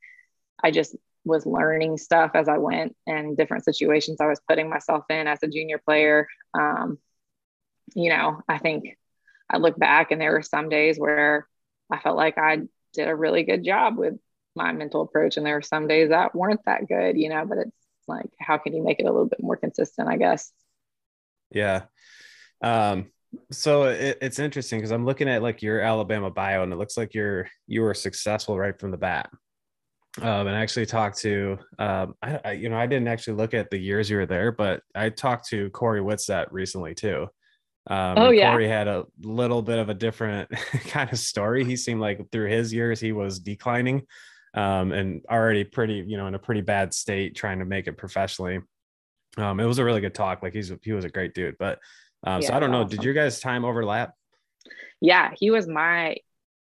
[0.62, 5.04] I just was learning stuff as I went and different situations I was putting myself
[5.10, 6.28] in as a junior player.
[6.58, 6.98] Um,
[7.94, 8.96] you know, I think
[9.48, 11.46] I look back and there were some days where
[11.90, 12.60] I felt like I
[12.92, 14.14] did a really good job with
[14.56, 17.58] my mental approach, and there were some days that weren't that good, you know, but
[17.58, 17.70] it's
[18.08, 20.52] like, how can you make it a little bit more consistent, I guess?
[21.50, 21.84] Yeah.
[22.62, 23.10] Um,
[23.52, 26.96] so it, it's interesting because I'm looking at like your Alabama bio and it looks
[26.96, 29.30] like you're you were successful right from the bat
[30.18, 33.70] um, and actually talked to um, I, I, you know I didn't actually look at
[33.70, 37.28] the years you were there, but I talked to Cory Whitsett recently too.
[37.86, 40.50] Um, oh yeah, Cory had a little bit of a different
[40.88, 41.64] kind of story.
[41.64, 44.02] He seemed like through his years he was declining,
[44.54, 47.96] um, and already pretty you know in a pretty bad state trying to make it
[47.96, 48.60] professionally.
[49.36, 50.42] Um, it was a really good talk.
[50.42, 51.78] Like he's he was a great dude, but
[52.26, 52.80] um, yeah, so I don't know.
[52.80, 52.96] Awesome.
[52.96, 54.14] Did your guys' time overlap?
[55.00, 56.16] Yeah, he was my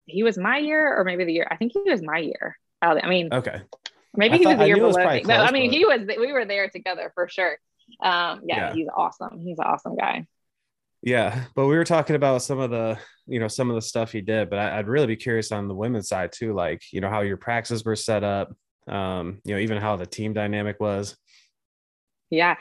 [0.05, 1.47] he was my year, or maybe the year.
[1.49, 2.57] I think he was my year.
[2.81, 3.61] I mean, okay.
[4.15, 5.21] Maybe I he was the year below me.
[5.21, 5.77] Close, I mean, but...
[5.77, 6.01] he was.
[6.17, 7.57] We were there together for sure.
[8.01, 9.39] Um, yeah, yeah, he's awesome.
[9.39, 10.25] He's an awesome guy.
[11.01, 14.11] Yeah, but we were talking about some of the, you know, some of the stuff
[14.11, 14.49] he did.
[14.49, 17.21] But I, would really be curious on the women's side too, like you know how
[17.21, 18.53] your practices were set up,
[18.87, 21.15] um, you know, even how the team dynamic was.
[22.29, 22.55] Yeah,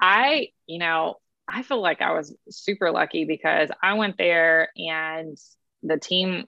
[0.00, 5.38] I, you know, I feel like I was super lucky because I went there and
[5.82, 6.46] the team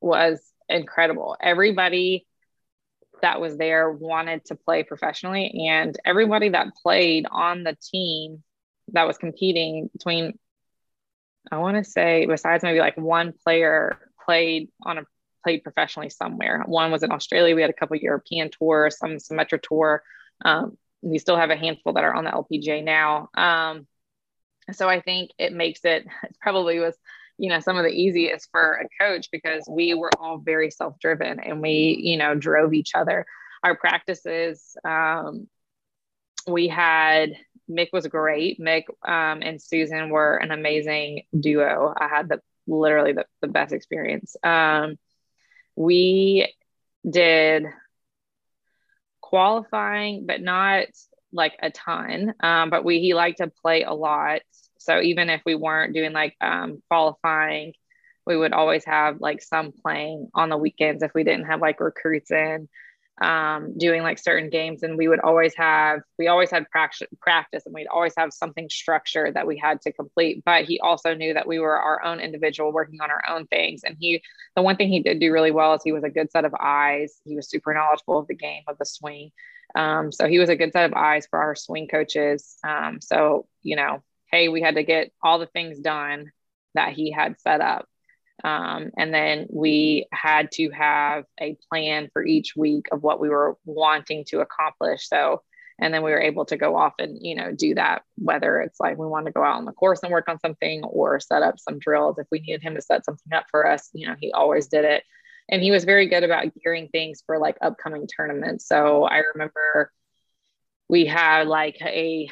[0.00, 1.36] was incredible.
[1.40, 2.26] Everybody
[3.24, 8.42] that was there wanted to play professionally and everybody that played on the team
[8.92, 10.38] that was competing between
[11.50, 15.02] i want to say besides maybe like one player played on a
[15.44, 16.64] played professionally somewhere.
[16.66, 20.02] One was in australia we had a couple european tours some Symetra tour.
[20.44, 23.28] Um, we still have a handful that are on the lpga now.
[23.34, 23.86] Um,
[24.72, 26.96] so i think it makes it, it probably was
[27.38, 31.40] you know some of the easiest for a coach because we were all very self-driven
[31.40, 33.26] and we you know drove each other.
[33.62, 35.48] Our practices um,
[36.46, 37.30] we had
[37.66, 38.60] Mic was great.
[38.60, 41.94] Mic um, and susan were an amazing duo.
[41.96, 44.36] I had the literally the, the best experience.
[44.42, 44.98] Um,
[45.76, 46.52] we
[47.08, 47.64] did
[49.20, 50.86] qualifying but not
[51.32, 52.34] like a ton.
[52.40, 54.42] Um, but we he liked to play a lot
[54.84, 57.74] so even if we weren't doing like um, qualifying,
[58.26, 61.80] we would always have like some playing on the weekends if we didn't have like
[61.80, 62.68] recruits in.
[63.20, 64.82] um, doing like certain games.
[64.82, 68.68] And we would always have we always had practice practice and we'd always have something
[68.68, 70.42] structured that we had to complete.
[70.44, 73.82] But he also knew that we were our own individual working on our own things.
[73.84, 74.22] And he
[74.56, 76.54] the one thing he did do really well is he was a good set of
[76.60, 77.20] eyes.
[77.24, 79.30] He was super knowledgeable of the game of the swing.
[79.76, 82.56] Um, so he was a good set of eyes for our swing coaches.
[82.66, 84.02] Um, so you know
[84.34, 86.30] hey we had to get all the things done
[86.74, 87.86] that he had set up
[88.42, 93.28] um, and then we had to have a plan for each week of what we
[93.28, 95.08] were wanting to accomplish.
[95.08, 95.42] So,
[95.78, 98.80] and then we were able to go off and, you know, do that, whether it's
[98.80, 101.42] like we want to go out on the course and work on something or set
[101.42, 102.18] up some drills.
[102.18, 104.84] If we needed him to set something up for us, you know, he always did
[104.84, 105.04] it.
[105.48, 108.66] And he was very good about gearing things for like upcoming tournaments.
[108.66, 109.92] So I remember
[110.88, 112.28] we had like a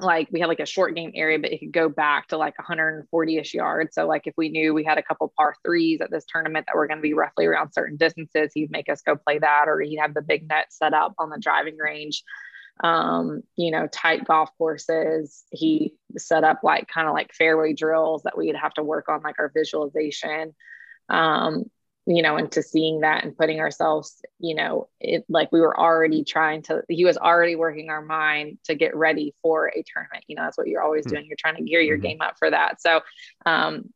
[0.00, 2.54] like we had like a short game area, but it could go back to like
[2.56, 3.94] 140-ish yards.
[3.94, 6.76] So like if we knew we had a couple par threes at this tournament that
[6.76, 9.80] were going to be roughly around certain distances, he'd make us go play that, or
[9.80, 12.22] he'd have the big net set up on the driving range.
[12.82, 15.44] Um, you know, tight golf courses.
[15.50, 19.22] He set up like kind of like fairway drills that we'd have to work on,
[19.22, 20.54] like our visualization.
[21.08, 21.64] Um,
[22.08, 26.24] you know, into seeing that and putting ourselves, you know, it like we were already
[26.24, 30.24] trying to, he was already working our mind to get ready for a tournament.
[30.26, 31.16] You know, that's what you're always mm-hmm.
[31.16, 31.26] doing.
[31.26, 32.06] You're trying to gear your mm-hmm.
[32.06, 32.80] game up for that.
[32.80, 33.02] So,
[33.44, 33.90] um,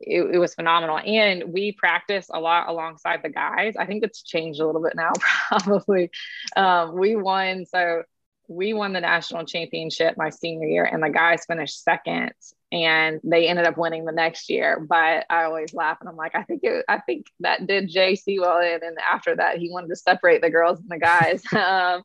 [0.00, 0.98] it, it, was phenomenal.
[0.98, 3.74] And we practice a lot alongside the guys.
[3.76, 5.10] I think it's changed a little bit now,
[5.48, 6.12] probably.
[6.56, 7.66] Um, we won.
[7.66, 8.04] So
[8.48, 12.32] we won the national championship my senior year, and the guys finished second
[12.70, 14.78] and they ended up winning the next year.
[14.80, 18.14] But I always laugh and I'm like, I think it, I think that did Jay
[18.14, 18.80] Seawell in.
[18.82, 21.42] And after that, he wanted to separate the girls and the guys.
[21.52, 22.02] um,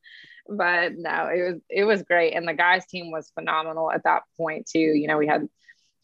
[0.47, 4.23] but no, it was it was great, and the guys team was phenomenal at that
[4.35, 4.79] point too.
[4.79, 5.47] You know, we had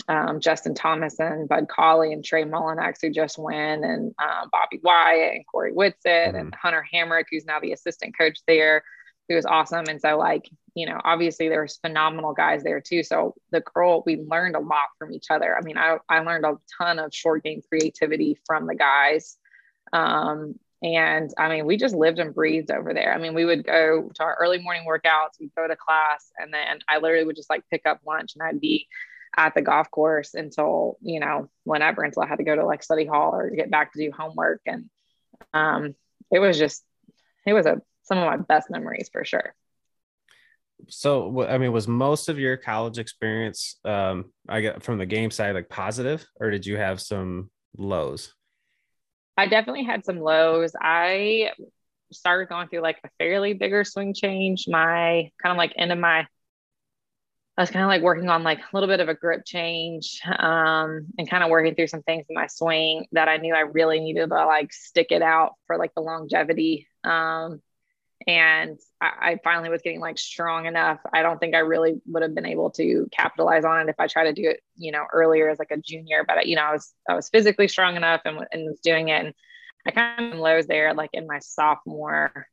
[0.08, 4.80] um, Justin Thomas and Bud Cauley and Trey Mullinax who just win, and um, Bobby
[4.82, 6.38] Wyatt and Cory Whitsett mm-hmm.
[6.38, 8.82] and Hunter Hamrick, who's now the assistant coach there
[9.30, 9.86] who was awesome.
[9.88, 13.04] And so, like, you know, obviously there was phenomenal guys there too.
[13.04, 15.56] So the girl, we learned a lot from each other.
[15.56, 19.38] I mean, I, I learned a ton of short game creativity from the guys.
[19.94, 23.14] Um, and I mean, we just lived and breathed over there.
[23.14, 26.54] I mean, we would go to our early morning workouts, we'd go to class, and
[26.54, 28.88] then I literally would just like pick up lunch and I'd be
[29.38, 32.82] at the golf course until, you know, whenever, until I had to go to like
[32.82, 34.62] study hall or get back to do homework.
[34.66, 34.90] And
[35.54, 35.96] um,
[36.32, 36.84] it was just,
[37.46, 39.56] it was a some of my best memories for sure.
[40.88, 45.30] So, I mean, was most of your college experience, um, I get from the game
[45.30, 48.34] side, like positive, or did you have some lows?
[49.38, 50.74] I definitely had some lows.
[50.80, 51.52] I
[52.12, 54.66] started going through like a fairly bigger swing change.
[54.68, 56.26] My kind of like end of my,
[57.58, 60.22] I was kind of like working on like a little bit of a grip change
[60.26, 63.62] um, and kind of working through some things in my swing that I knew I
[63.62, 66.88] really needed to like stick it out for like the longevity.
[67.04, 67.62] Um,
[68.28, 71.00] and I, I, finally was getting like strong enough.
[71.14, 74.08] I don't think I really would have been able to capitalize on it if I
[74.08, 76.26] tried to do it, you know, earlier as like a junior.
[76.28, 79.26] But you know, I was I was physically strong enough and, and was doing it.
[79.26, 79.34] And
[79.88, 82.48] I kind of lows there like in my sophomore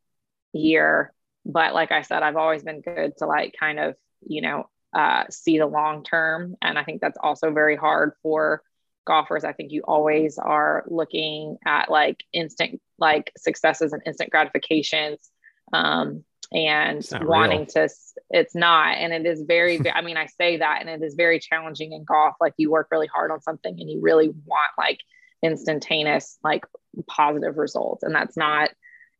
[0.53, 1.13] year.
[1.45, 5.25] But like I said, I've always been good to like kind of you know uh,
[5.31, 8.63] see the long term, and I think that's also very hard for
[9.05, 9.45] golfers.
[9.45, 15.31] I think you always are looking at like instant like successes and instant gratifications
[15.73, 17.67] um, and wanting real.
[17.67, 17.89] to
[18.31, 18.97] it's not.
[18.99, 22.05] And it is very i mean i say that and it is very challenging in
[22.05, 22.35] golf.
[22.41, 25.01] Like you work really hard on something and you really want like
[25.43, 26.65] instantaneous like
[27.09, 28.03] positive results.
[28.03, 28.71] And that's not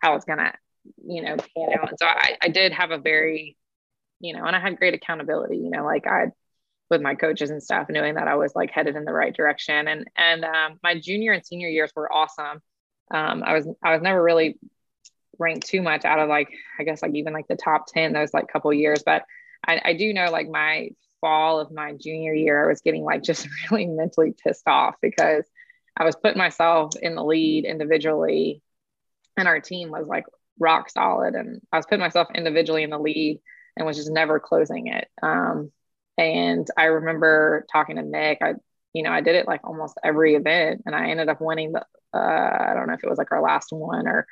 [0.01, 0.55] how it's gonna
[1.05, 1.89] you know pan out.
[1.91, 3.57] And so I, I did have a very
[4.21, 6.29] you know and i had great accountability you know like i
[6.89, 9.89] with my coaches and stuff knowing that i was like headed in the right direction.
[9.89, 12.63] And and um, my junior and senior years were awesome.
[13.11, 14.59] Um, i was i was never really
[15.39, 18.35] ranked too much out of like I guess like even like the top 10 those
[18.35, 19.03] like couple years.
[19.05, 19.25] But
[19.67, 23.23] I, I do know like my fall of my junior year, I was getting like
[23.25, 25.45] just really mentally pissed off because
[25.97, 28.63] I was putting myself in the lead individually
[29.37, 30.25] and our team was like
[30.59, 33.41] rock solid and I was putting myself individually in the lead
[33.77, 35.09] and was just never closing it.
[35.23, 35.71] Um,
[36.19, 38.55] and I remember talking to Mic, I,
[38.93, 41.85] you know, I did it like almost every event and I ended up winning the,
[42.15, 42.19] uh,
[42.71, 44.27] I don't know if it was like our last one or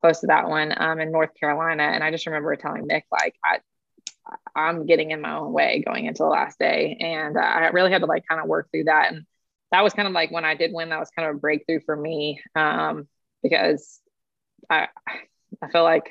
[0.00, 1.82] close to that one um, in North Carolina.
[1.82, 3.58] And I just remember telling Mic, like, I,
[4.54, 6.96] I'm getting in my own way going into the last day.
[7.00, 9.12] And uh, I really had to like kind of work through that.
[9.12, 9.24] And
[9.72, 11.80] that was kind of like when I did win, that was kind of a breakthrough
[11.84, 13.08] for me um,
[13.42, 14.00] because
[14.70, 14.88] I,
[15.62, 16.10] I feel like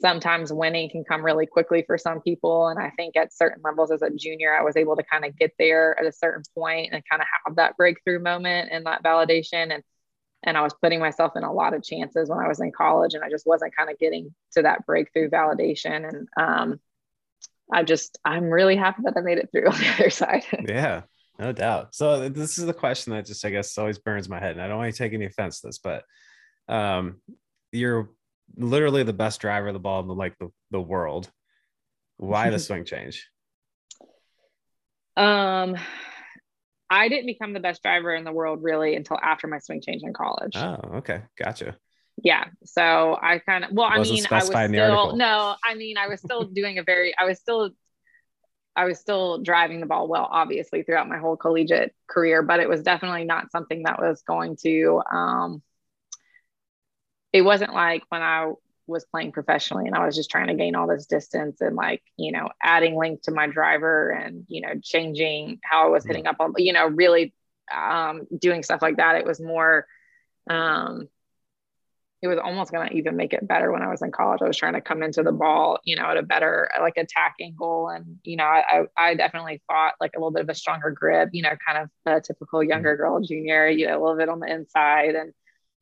[0.00, 2.68] sometimes winning can come really quickly for some people.
[2.68, 5.36] And I think at certain levels as a junior, I was able to kind of
[5.38, 9.02] get there at a certain point and kind of have that breakthrough moment and that
[9.02, 9.72] validation.
[9.72, 9.82] And
[10.42, 13.14] and I was putting myself in a lot of chances when I was in college,
[13.14, 16.08] and I just wasn't kind of getting to that breakthrough validation.
[16.08, 16.80] And um,
[17.72, 20.44] I just, I'm really happy that I made it through on the other side.
[20.68, 21.02] yeah,
[21.38, 21.94] no doubt.
[21.94, 24.68] So this is the question that just, I guess, always burns my head, and I
[24.68, 26.04] don't want to take any offense to this, but
[26.68, 27.20] um,
[27.72, 28.10] you're
[28.56, 31.30] literally the best driver of the ball in the like the, the world.
[32.18, 33.26] Why the swing change?
[35.16, 35.76] Um,
[36.88, 40.02] I didn't become the best driver in the world really until after my swing change
[40.02, 40.56] in college.
[40.56, 41.78] Oh, okay, gotcha.
[42.22, 46.08] Yeah, so I kind of well, I mean, I was still no, I mean, I
[46.08, 47.70] was still doing a very, I was still,
[48.74, 52.68] I was still driving the ball well, obviously throughout my whole collegiate career, but it
[52.68, 55.02] was definitely not something that was going to.
[55.10, 55.62] um
[57.32, 58.52] It wasn't like when I
[58.86, 62.02] was playing professionally and I was just trying to gain all this distance and like,
[62.16, 66.26] you know, adding length to my driver and, you know, changing how I was hitting
[66.26, 67.34] up on, you know, really
[67.74, 69.16] um, doing stuff like that.
[69.16, 69.86] It was more,
[70.48, 71.08] um,
[72.22, 74.40] it was almost going to even make it better when I was in college.
[74.42, 77.34] I was trying to come into the ball, you know, at a better like attack
[77.40, 77.88] angle.
[77.88, 81.30] And, you know, I, I definitely fought like a little bit of a stronger grip,
[81.32, 84.40] you know, kind of a typical younger girl junior, you know, a little bit on
[84.40, 85.14] the inside.
[85.14, 85.32] And,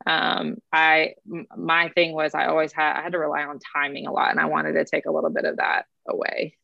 [0.07, 1.15] um, I
[1.57, 4.41] my thing was I always had I had to rely on timing a lot, and
[4.41, 6.57] I wanted to take a little bit of that away.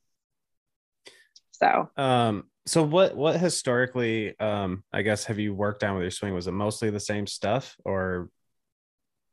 [1.52, 6.10] So, um, so what what historically, um, I guess, have you worked on with your
[6.10, 6.34] swing?
[6.34, 8.28] Was it mostly the same stuff, or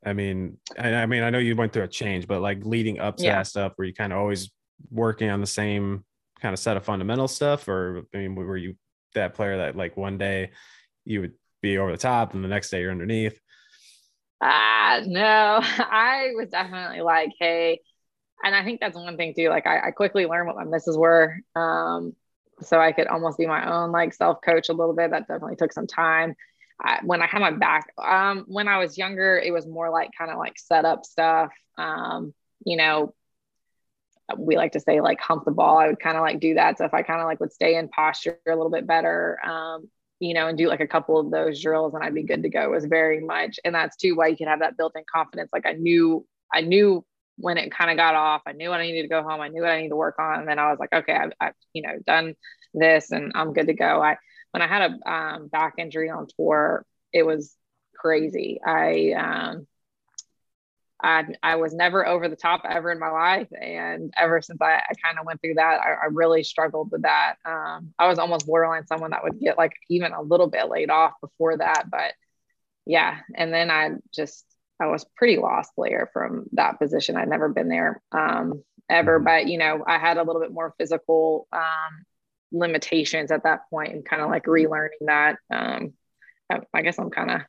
[0.04, 2.98] I mean, I, I mean, I know you went through a change, but like leading
[2.98, 3.36] up to yeah.
[3.36, 4.50] that stuff, were you kind of always
[4.90, 6.04] working on the same
[6.40, 8.76] kind of set of fundamental stuff, or I mean, were you
[9.14, 10.50] that player that like one day
[11.04, 13.38] you would be over the top and the next day you're underneath?
[14.40, 17.80] Ah, no, I was definitely like, hey,
[18.44, 19.48] and I think that's one thing too.
[19.48, 21.38] Like I, I quickly learned what my misses were.
[21.56, 22.14] Um,
[22.60, 25.10] so I could almost be my own like self coach a little bit.
[25.10, 26.34] That definitely took some time.
[26.80, 30.10] I, when I had my back, um, when I was younger, it was more like
[30.16, 31.50] kind of like set up stuff.
[31.76, 32.32] Um,
[32.64, 33.14] you know,
[34.36, 35.78] we like to say like hump the ball.
[35.78, 36.78] I would kind of like do that.
[36.78, 39.88] So if I kind of like would stay in posture a little bit better, um,
[40.20, 42.48] you know, and do like a couple of those drills and I'd be good to
[42.48, 42.70] go.
[42.70, 45.50] Was very much, and that's too why you can have that built in confidence.
[45.52, 47.04] Like I knew, I knew
[47.38, 49.40] when it kind of got off, I knew when I needed to go home.
[49.40, 50.40] I knew what I needed to work on.
[50.40, 52.34] And then I was like, okay, I've, I've you know, done
[52.74, 54.02] this and I'm good to go.
[54.02, 54.16] I,
[54.50, 57.54] when I had a um, back injury on tour, it was
[57.96, 58.60] crazy.
[58.64, 59.66] I, um,
[61.00, 63.48] I, I was never over the top ever in my life.
[63.52, 67.02] And ever since I, I kind of went through that, I, I, really struggled with
[67.02, 67.36] that.
[67.44, 70.90] Um, I was almost borderline someone that would get like even a little bit laid
[70.90, 71.84] off before that.
[71.88, 72.14] But
[72.84, 73.18] yeah.
[73.36, 74.44] And then I just,
[74.80, 77.16] I was pretty lost player from that position.
[77.16, 79.24] I'd never been there um, ever, mm-hmm.
[79.24, 82.04] but you know, I had a little bit more physical um,
[82.50, 85.36] limitations at that point and kind of like relearning that.
[85.50, 85.92] Um,
[86.50, 87.40] I, I guess I'm kind of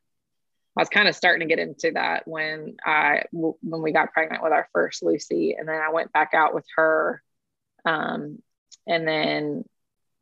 [0.80, 4.42] I was kind of starting to get into that when I when we got pregnant
[4.42, 7.22] with our first Lucy, and then I went back out with her,
[7.84, 8.38] um,
[8.86, 9.64] and then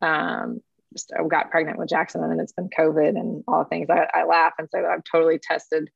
[0.03, 0.61] um,
[1.17, 3.89] I got pregnant with Jackson, and then it's been COVID and all the things.
[3.89, 5.91] I, I laugh and say that I've totally tested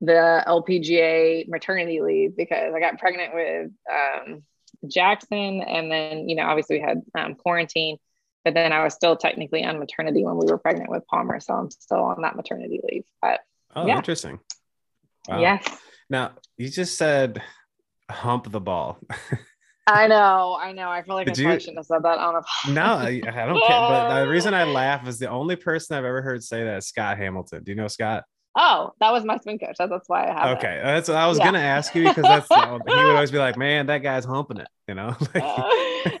[0.00, 4.42] the LPGA maternity leave because I got pregnant with um,
[4.88, 7.98] Jackson, and then you know obviously we had um, quarantine,
[8.44, 11.54] but then I was still technically on maternity when we were pregnant with Palmer, so
[11.54, 13.38] I'm still on that maternity leave, but
[13.74, 13.96] Oh, yeah.
[13.96, 14.38] interesting.
[15.28, 15.40] Wow.
[15.40, 15.64] Yes.
[16.08, 17.42] Now you just said
[18.10, 18.98] hump the ball.
[19.86, 20.88] I know, I know.
[20.88, 21.60] I feel like Did I you...
[21.60, 23.68] shouldn't have said that on a No, I, I don't care.
[23.68, 26.86] But the reason I laugh is the only person I've ever heard say that is
[26.86, 27.64] Scott Hamilton.
[27.64, 28.24] Do you know Scott?
[28.56, 29.76] Oh, that was my swing coach.
[29.78, 30.58] That's why I have.
[30.58, 30.82] Okay, it.
[30.82, 31.44] that's what I was yeah.
[31.44, 34.68] gonna ask you because that's he would always be like, "Man, that guy's humping it,"
[34.88, 35.16] you know.
[35.20, 35.68] like, uh,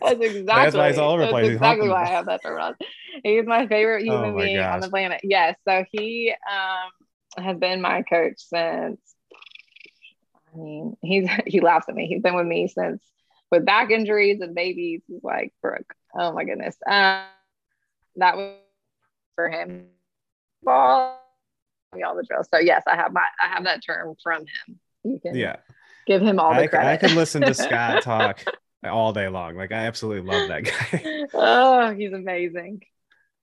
[0.00, 0.42] that's exactly.
[0.44, 1.50] that's why he's all over the place.
[1.50, 2.74] exactly why I have that term.
[3.24, 4.74] He's my favorite human oh my being gosh.
[4.74, 5.20] on the planet.
[5.24, 6.90] Yes, so he um
[7.36, 9.00] has been my coach since
[10.52, 12.06] I mean, he's he laughs at me.
[12.06, 13.02] He's been with me since
[13.50, 15.02] with back injuries and babies.
[15.06, 16.76] He's like, Brooke, oh my goodness.
[16.86, 17.24] Um,
[18.16, 18.56] that was
[19.36, 19.86] for him.
[20.62, 21.20] Ball
[21.94, 22.48] me all the drills.
[22.52, 24.80] So yes, I have my I have that term from him.
[25.02, 25.56] You can yeah
[26.06, 26.88] give him all the I, credit.
[26.88, 28.44] I can listen to Scott talk
[28.84, 29.56] all day long.
[29.56, 31.26] Like I absolutely love that guy.
[31.34, 32.82] oh, he's amazing.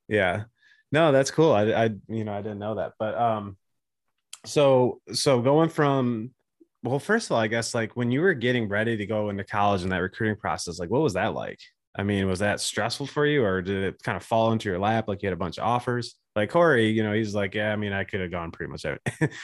[0.08, 0.46] Yeah.
[0.92, 1.52] No, that's cool.
[1.52, 3.58] I, I you know I didn't know that, but um
[4.46, 6.32] so so going from
[6.84, 9.44] well first of all i guess like when you were getting ready to go into
[9.44, 11.60] college and that recruiting process like what was that like?
[12.00, 14.78] I mean was that stressful for you or did it kind of fall into your
[14.78, 15.08] lap?
[15.08, 16.16] Like you had a bunch of offers?
[16.36, 18.86] Like corey you know he's like yeah i mean i could have gone pretty much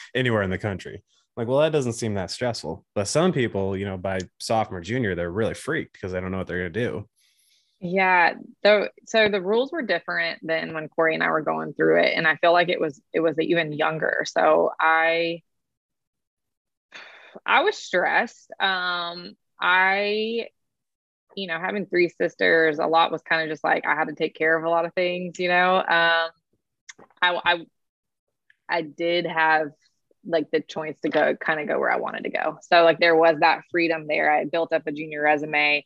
[0.15, 1.03] anywhere in the country.
[1.35, 2.85] Like well that doesn't seem that stressful.
[2.93, 6.37] But some people you know by sophomore junior they're really freaked because they don't know
[6.37, 7.09] what they're going to do
[7.85, 8.35] Yeah.
[8.63, 12.13] So so the rules were different than when Corey and I were going through it.
[12.15, 14.23] And I feel like it was it was even younger.
[14.25, 15.41] So I
[17.45, 18.51] I was stressed.
[18.59, 20.47] Um I
[21.37, 24.15] you know, having three sisters, a lot was kind of just like I had to
[24.15, 25.77] take care of a lot of things, you know.
[25.77, 25.85] Um
[27.21, 27.65] I I
[28.69, 29.71] I did have
[30.25, 32.57] like the choice to go kind of go where I wanted to go.
[32.61, 34.31] So like there was that freedom there.
[34.31, 35.85] I built up a junior resume.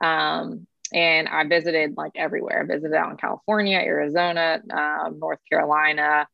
[0.00, 2.62] Um, and I visited like everywhere.
[2.62, 6.28] I visited out in California, Arizona, um, North Carolina,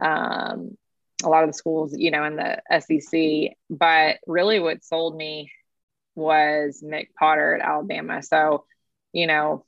[0.00, 0.76] um,
[1.24, 3.56] a lot of the schools, you know, in the SEC.
[3.70, 5.50] But really, what sold me
[6.14, 8.22] was Mic Potter at Alabama.
[8.22, 8.64] So,
[9.12, 9.64] you know,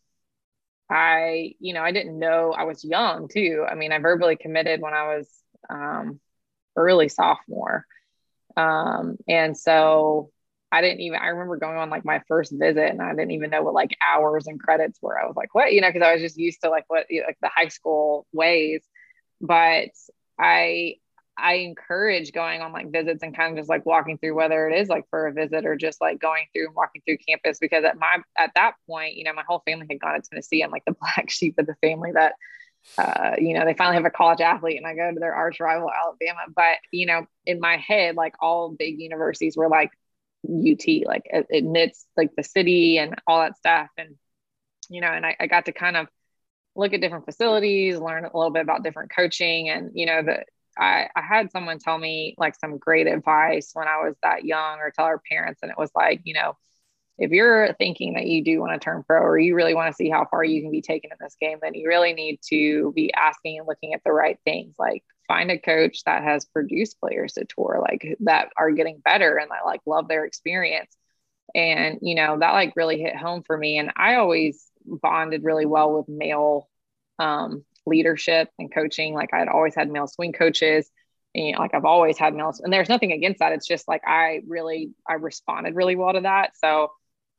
[0.91, 3.65] I, you know, I didn't know I was young too.
[3.69, 5.29] I mean, I verbally committed when I was
[5.69, 6.21] um,
[6.77, 7.87] early sophomore.
[8.57, 10.31] Um, and so
[10.73, 13.51] I didn't even, I remember going on like my first visit and I didn't even
[13.51, 15.19] know what like hours and credits were.
[15.19, 17.39] I was like, what, you know, cause I was just used to like what, like
[17.43, 18.83] the high school ways.
[19.41, 19.91] But
[20.39, 20.97] I,
[21.37, 24.79] I encourage going on like visits and kind of just like walking through whether it
[24.79, 27.85] is like for a visit or just like going through and walking through campus because
[27.85, 30.63] at my at that point, you know, my whole family had gone to Tennessee.
[30.63, 32.35] I'm like the black sheep of the family that
[32.99, 35.61] uh, you know, they finally have a college athlete and I go to their arch
[35.61, 36.41] rival Alabama.
[36.55, 39.91] But, you know, in my head, like all big universities were like
[40.45, 43.89] UT, like it, it knits like the city and all that stuff.
[43.99, 44.17] And,
[44.89, 46.09] you know, and I, I got to kind of
[46.75, 49.69] look at different facilities, learn a little bit about different coaching.
[49.69, 50.45] And, you know, the,
[50.79, 54.79] I, I had someone tell me like some great advice when I was that young
[54.79, 55.61] or tell our parents.
[55.63, 56.57] And it was like, you know,
[57.19, 59.97] if you're thinking that you do want to turn pro or you really want to
[59.97, 62.93] see how far you can be taken in this game, then you really need to
[62.97, 64.75] be asking and looking at the right things.
[64.79, 69.37] Like find a coach that has produced players to tour, like that are getting better
[69.37, 70.91] and that like love their experience.
[71.55, 73.79] And, you know, that like really hit home for me.
[73.79, 76.69] And I always bonded really well with male
[77.21, 79.15] um, leadership and coaching.
[79.15, 80.91] Like I had always had male swing coaches.
[81.33, 83.53] And, you know, like I've always had males, and there's nothing against that.
[83.53, 86.57] It's just like I really I responded really well to that.
[86.57, 86.91] So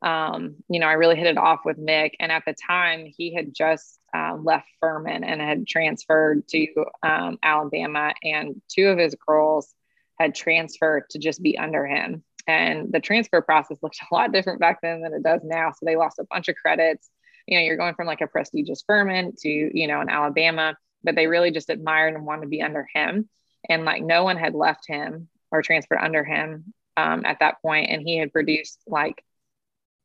[0.01, 2.15] um, you know, I really hit it off with Mic.
[2.21, 6.67] And at the time, he had just uh, left Furman and had transferred to
[7.03, 9.73] um, Alabama, and two of his girls
[10.19, 12.23] had transferred to just be under him.
[12.47, 15.71] And the transfer process looked a lot different back then than it does now.
[15.71, 17.09] So they lost a bunch of credits.
[17.47, 21.15] You know, you're going from like a prestigious Furman to, you know, an Alabama, but
[21.15, 23.29] they really just admired and wanted to be under him.
[23.69, 27.89] And like no one had left him or transferred under him um, at that point,
[27.89, 29.23] and he had produced like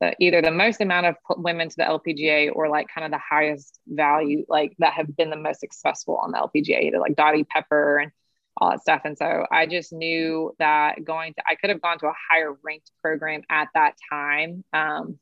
[0.01, 3.19] the, either the most amount of women to the LPGA or like kind of the
[3.19, 7.45] highest value, like that have been the most successful on the LPGA, either like Dottie
[7.45, 8.13] Pepper and
[8.59, 9.03] all that stuff.
[9.05, 12.55] And so I just knew that going to, I could have gone to a higher
[12.63, 14.65] ranked program at that time.
[14.73, 15.19] Um,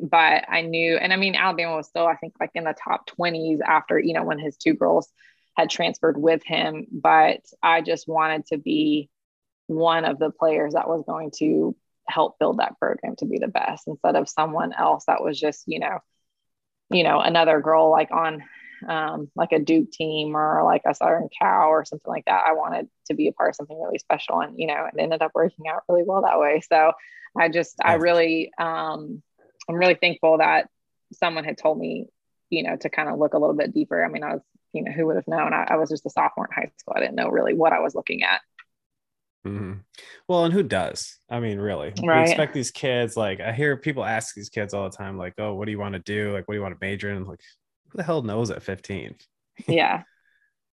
[0.00, 3.08] but I knew, and I mean, Alabama was still, I think, like in the top
[3.10, 5.08] 20s after, you know, when his two girls
[5.56, 6.86] had transferred with him.
[6.90, 9.10] But I just wanted to be
[9.66, 11.76] one of the players that was going to
[12.08, 15.64] help build that program to be the best instead of someone else that was just
[15.66, 15.98] you know
[16.90, 18.42] you know another girl like on
[18.88, 22.44] um, like a duke team or like a Southern Cal or something like that.
[22.46, 25.22] I wanted to be a part of something really special and you know it ended
[25.22, 26.60] up working out really well that way.
[26.60, 26.92] So
[27.36, 29.20] i just i really um
[29.68, 30.68] i'm really thankful that
[31.12, 32.06] someone had told me
[32.48, 34.04] you know to kind of look a little bit deeper.
[34.04, 34.42] I mean i was
[34.72, 35.52] you know who would have known?
[35.52, 36.94] I, I was just a sophomore in high school.
[36.96, 38.40] I didn't know really what i was looking at
[39.46, 39.72] Mm-hmm.
[40.26, 41.18] Well, and who does?
[41.28, 42.24] I mean, really, right.
[42.24, 43.16] we expect these kids.
[43.16, 45.78] Like, I hear people ask these kids all the time, like, "Oh, what do you
[45.78, 46.32] want to do?
[46.32, 47.40] Like, what do you want to major in?" Like,
[47.90, 49.16] who the hell knows at fifteen?
[49.68, 50.02] Yeah.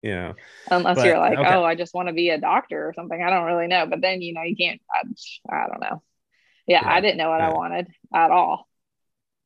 [0.01, 0.33] you know,
[0.71, 1.53] unless but, you're like, okay.
[1.53, 4.01] "Oh, I just want to be a doctor or something." I don't really know, but
[4.01, 4.81] then you know, you can't.
[4.91, 6.01] I, I don't know.
[6.65, 7.49] Yeah, yeah, I didn't know what yeah.
[7.49, 8.67] I wanted at all.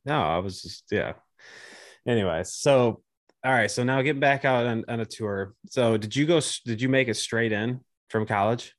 [0.05, 1.13] No, I was just yeah.
[2.07, 3.01] Anyways, so
[3.43, 5.53] all right, so now getting back out on, on a tour.
[5.69, 6.39] So did you go?
[6.65, 8.73] Did you make it straight in from college?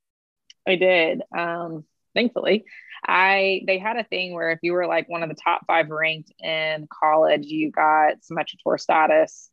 [0.67, 1.23] I did.
[1.37, 2.65] Um, thankfully,
[3.07, 5.89] I they had a thing where if you were like one of the top five
[5.89, 9.51] ranked in college, you got Symetra Tour status.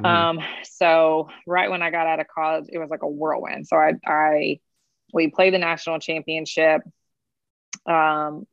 [0.00, 0.06] Mm-hmm.
[0.06, 3.66] Um, so right when I got out of college, it was like a whirlwind.
[3.66, 4.60] So I, I,
[5.12, 6.82] we played the national championship.
[7.86, 8.46] Um,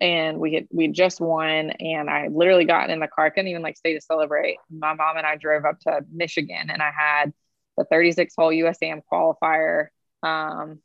[0.00, 3.26] and we had we just won and I literally got in the car.
[3.26, 4.56] I couldn't even like stay to celebrate.
[4.68, 7.32] My mom and I drove up to Michigan and I had
[7.78, 9.86] the 36 hole US Am qualifier
[10.24, 10.80] um,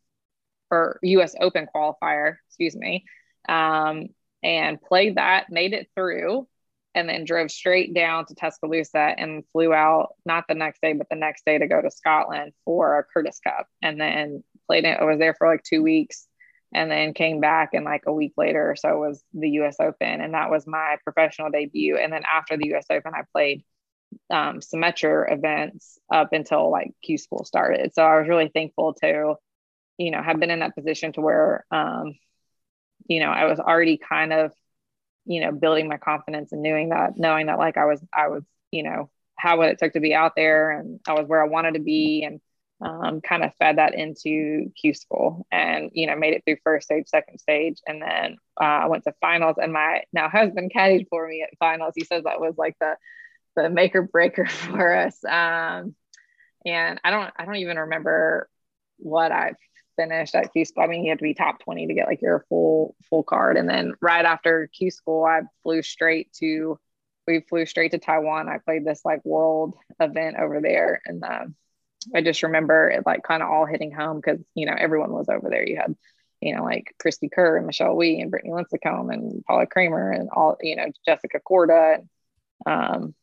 [0.71, 3.05] or US Open qualifier, excuse me,
[3.47, 4.07] um,
[4.43, 6.47] and played that, made it through,
[6.93, 11.07] and then drove straight down to Tuscaloosa and flew out not the next day, but
[11.09, 14.99] the next day to go to Scotland for a Curtis Cup, and then played it.
[14.99, 16.27] I was there for like two weeks,
[16.73, 20.21] and then came back and like a week later or so was the US Open
[20.21, 23.63] and that was my professional debut and then after the US Open I played
[24.29, 29.35] um Symetra events up until like Q school started so I was really thankful to
[29.97, 32.15] you know have been in that position to where um
[33.07, 34.51] you know I was already kind of
[35.25, 38.43] you know building my confidence and knowing that knowing that like I was I was
[38.71, 41.47] you know how what it took to be out there and I was where I
[41.47, 42.41] wanted to be and
[42.81, 46.85] um, kind of fed that into Q school and, you know, made it through first
[46.85, 47.81] stage, second stage.
[47.85, 51.57] And then uh, I went to finals and my now husband caddied for me at
[51.59, 51.93] finals.
[51.95, 52.95] He says that was like the,
[53.61, 55.23] the make or breaker for us.
[55.23, 55.95] Um,
[56.65, 58.49] and I don't, I don't even remember
[58.97, 59.53] what I
[59.95, 60.83] finished at Q school.
[60.83, 63.57] I mean, you had to be top 20 to get like your full, full card.
[63.57, 66.79] And then right after Q school, I flew straight to,
[67.27, 68.49] we flew straight to Taiwan.
[68.49, 71.55] I played this like world event over there and, um,
[72.15, 75.29] I just remember it like kind of all hitting home because you know everyone was
[75.29, 75.67] over there.
[75.67, 75.95] You had
[76.41, 80.29] you know like Cristie Kerr and Michelle Wie and Brittany Lincicome and Paula Creamer and
[80.29, 81.99] all you know Jessica Korda.
[82.65, 83.15] and um,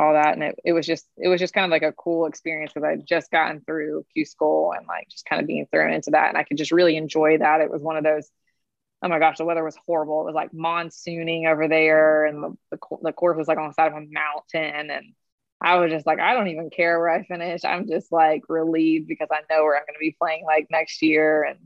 [0.00, 0.34] all that.
[0.34, 2.86] And it, it was just it was just kind of like a cool experience because
[2.86, 6.28] I'd just gotten through Q school and like just kind of being thrown into that
[6.28, 7.60] and I could just really enjoy that.
[7.60, 8.28] It was one of those
[9.02, 10.20] oh my gosh, the weather was horrible.
[10.20, 13.72] It was like monsooning over there, and the, the, the course was like on the
[13.72, 15.14] side of a mountain, and
[15.60, 17.64] I was just like, I don't even care where I finish.
[17.64, 21.02] I'm just like relieved because I know where I'm going to be playing like next
[21.02, 21.42] year.
[21.44, 21.58] And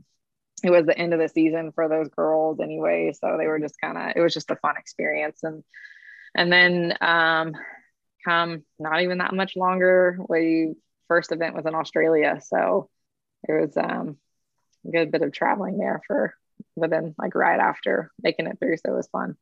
[0.63, 3.13] it was the end of the season for those girls anyway.
[3.13, 5.39] So they were just kind of, it was just a fun experience.
[5.43, 5.63] And,
[6.35, 7.53] and then, um,
[8.25, 10.73] come not even that much longer, we
[11.07, 12.41] first event was in Australia.
[12.43, 12.89] So
[13.47, 14.17] it was, um,
[14.87, 16.33] a good bit of traveling there for,
[16.75, 18.77] but then like right after making it through.
[18.77, 19.37] So it was fun.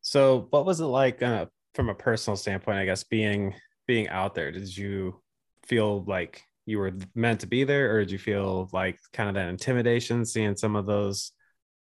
[0.00, 3.54] So what was it like, uh, from a personal standpoint, I guess being
[3.86, 5.20] being out there, did you
[5.66, 9.34] feel like you were meant to be there, or did you feel like kind of
[9.36, 11.32] that intimidation seeing some of those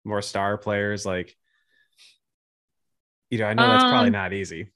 [0.04, 1.06] more star players?
[1.06, 1.36] Like,
[3.30, 4.72] you know, I know that's um, probably not easy.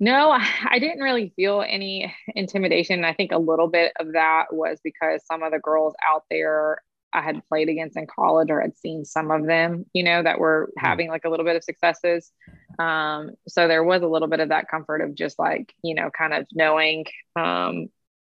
[0.00, 0.30] No,
[0.68, 3.04] I didn't really feel any intimidation.
[3.04, 6.78] I think a little bit of that was because some of the girls out there
[7.12, 10.38] I had played against in college or had seen some of them, you know, that
[10.38, 10.86] were hmm.
[10.86, 12.32] having like a little bit of successes.
[12.78, 16.10] Um, so there was a little bit of that comfort of just like, you know,
[16.10, 17.04] kind of knowing
[17.36, 17.88] um,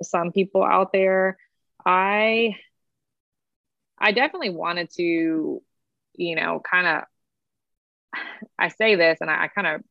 [0.02, 1.36] some people out there.
[1.84, 2.56] I
[3.98, 5.62] I definitely wanted to,
[6.14, 7.02] you know, kind of
[8.58, 9.82] I say this and I, I kind of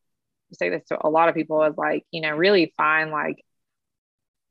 [0.52, 3.44] say this to a lot of people is like, you know, really find like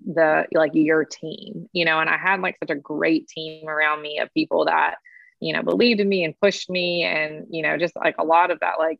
[0.06, 4.02] the like your team, you know, and I had like such a great team around
[4.02, 4.95] me of people that,
[5.39, 8.52] you know, believed in me and pushed me and, you know, just like a lot
[8.52, 9.00] of that like,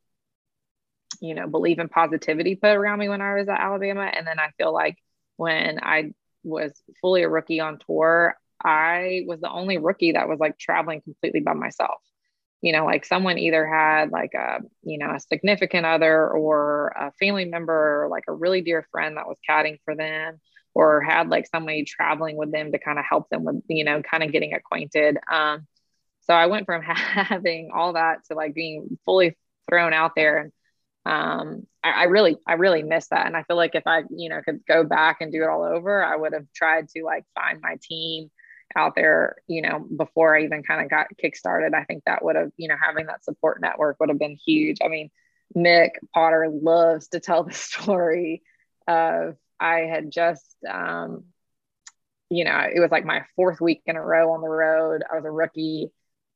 [1.22, 4.04] you know, believe in positivity put around me when I was at Alabama.
[4.04, 4.98] And then I feel like
[5.38, 6.12] when I
[6.44, 11.02] was fully a rookie on tour, I was the only rookie that was like traveling
[11.02, 12.02] completely by myself.
[12.62, 17.12] You know, like someone either had like a, you know, a significant other or a
[17.14, 20.40] family member or like a really dear friend that was caddying for them
[20.74, 24.02] or had like somebody traveling with them to kind of help them with, you know,
[24.02, 25.18] kind of getting acquainted.
[25.32, 25.68] Um,
[26.22, 29.38] so I went from having all that to like being fully
[29.70, 30.38] thrown out there.
[30.38, 30.52] And
[31.06, 33.26] um, I, I really, I really miss that.
[33.26, 35.64] And I feel like if I, you know, could go back and do it all
[35.64, 38.30] over, I would have tried to like find my team
[38.76, 41.74] out there, you know, before I even kind of got kickstarted.
[41.74, 44.78] I think that would have, you know, having that support network would have been huge.
[44.84, 45.10] I mean,
[45.56, 48.44] Mic Potter loves to tell the story
[48.88, 51.26] of I had just, um,
[52.30, 55.04] you know, it was like my fourth week in a row on the road.
[55.10, 55.92] I was a rookie.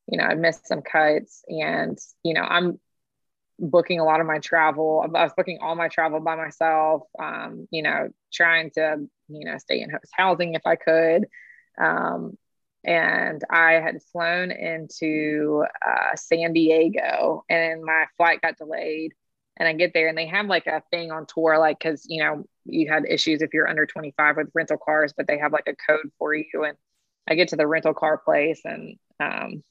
[0.07, 2.79] You know, I missed some cuts, and you know, I'm
[3.59, 5.01] booking a lot of my travel.
[5.15, 7.03] I was booking all my travel by myself.
[7.17, 11.27] Um, you know, trying to you know stay in host housing if I could.
[11.77, 12.37] Um,
[12.83, 19.13] and I had flown into uh, San Diego, and my flight got delayed
[19.57, 22.23] and I get there and they have like a thing on tour, like, cause you
[22.23, 25.67] know, you had issues if you're under 25 with rental cars, but they have like
[25.67, 26.63] a code for you.
[26.65, 26.75] And
[27.27, 29.63] I get to the rental car place and, um,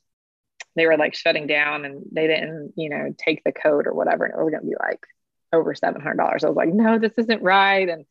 [0.77, 4.25] they were like shutting down and they didn't, you know, take the code or whatever.
[4.25, 5.05] And it was going to be like
[5.53, 6.19] over $700.
[6.19, 7.89] I was like, no, this isn't right.
[7.89, 8.07] And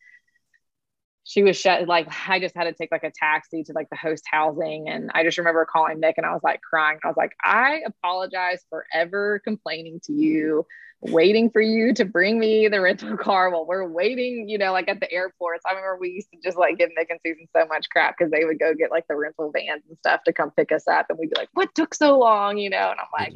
[1.24, 3.96] she was shut like I just had to take like a taxi to like the
[3.96, 7.00] host housing and I just remember calling Mic and I was like crying.
[7.04, 10.66] I was like, I apologize for ever complaining to you
[11.02, 14.88] waiting for you to bring me the rental car while we're waiting, you know, like
[14.88, 15.64] at the airports.
[15.68, 18.32] I remember we used to just like give Mic and Susan so much crap because
[18.32, 21.08] they would go get like the rental vans and stuff to come pick us up.
[21.10, 22.92] And we'd be like, what took so long, you know?
[22.92, 23.34] And I'm like,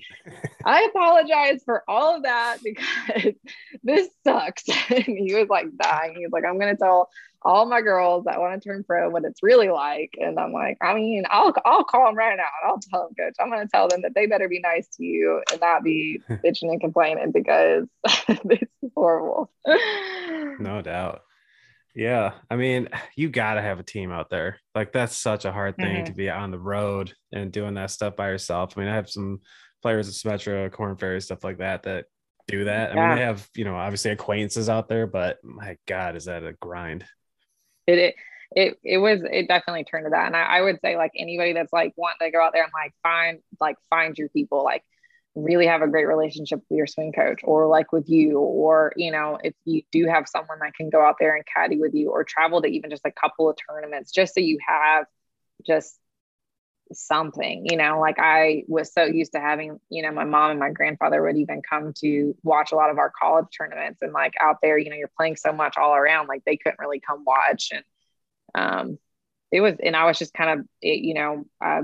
[0.66, 3.34] I apologize for all of that because
[3.84, 4.64] this sucks.
[4.90, 6.16] and he was like dying.
[6.16, 7.10] He was like, I'm going to tell
[7.42, 10.16] all my girls that want to turn pro what it's really like.
[10.20, 13.16] And I'm like, I mean, I'll I'll call them right now and I'll tell them,
[13.16, 16.22] coach, I'm gonna tell them that they better be nice to you and not be
[16.30, 17.88] bitching and complaining because
[18.44, 19.52] this is horrible.
[20.60, 21.22] no doubt.
[21.96, 22.34] Yeah.
[22.50, 24.60] I mean, you gotta have a team out there.
[24.74, 26.06] Like that's such a hard thing mm-hmm.
[26.06, 28.74] to be on the road and doing that stuff by yourself.
[28.76, 29.40] I mean, I have some
[29.82, 32.06] players of Symetra, Korn Ferry, stuff like that that
[32.48, 32.92] do that.
[32.92, 36.44] I mean, they have, you know, obviously acquaintances out there, but my God, is that
[36.44, 37.06] a grind?
[37.88, 38.16] It, it,
[38.52, 40.28] it, it was, it definitely turned to that.
[40.28, 42.72] And I, I would say like anybody that's like wanting to go out there and
[42.74, 44.84] like find, like find your people, like
[45.34, 49.12] really have a great relationship with your swing coach or like with you, or, you
[49.12, 52.12] know, if you do have someone that can go out there and caddy with you
[52.12, 55.06] or travel to even just a couple of tournaments, just so you have
[55.66, 56.00] just
[56.94, 60.60] something you know like i was so used to having you know my mom and
[60.60, 64.34] my grandfather would even come to watch a lot of our college tournaments and like
[64.40, 67.24] out there you know you're playing so much all around like they couldn't really come
[67.26, 67.72] watch.
[67.72, 67.84] And
[68.54, 69.00] um
[69.52, 71.82] it was and i was just kind of it, you know i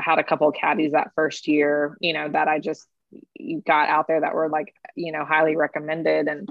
[0.00, 2.86] had a couple of caddies that first year you know that i just
[3.64, 6.50] got out there that were like you know highly recommended and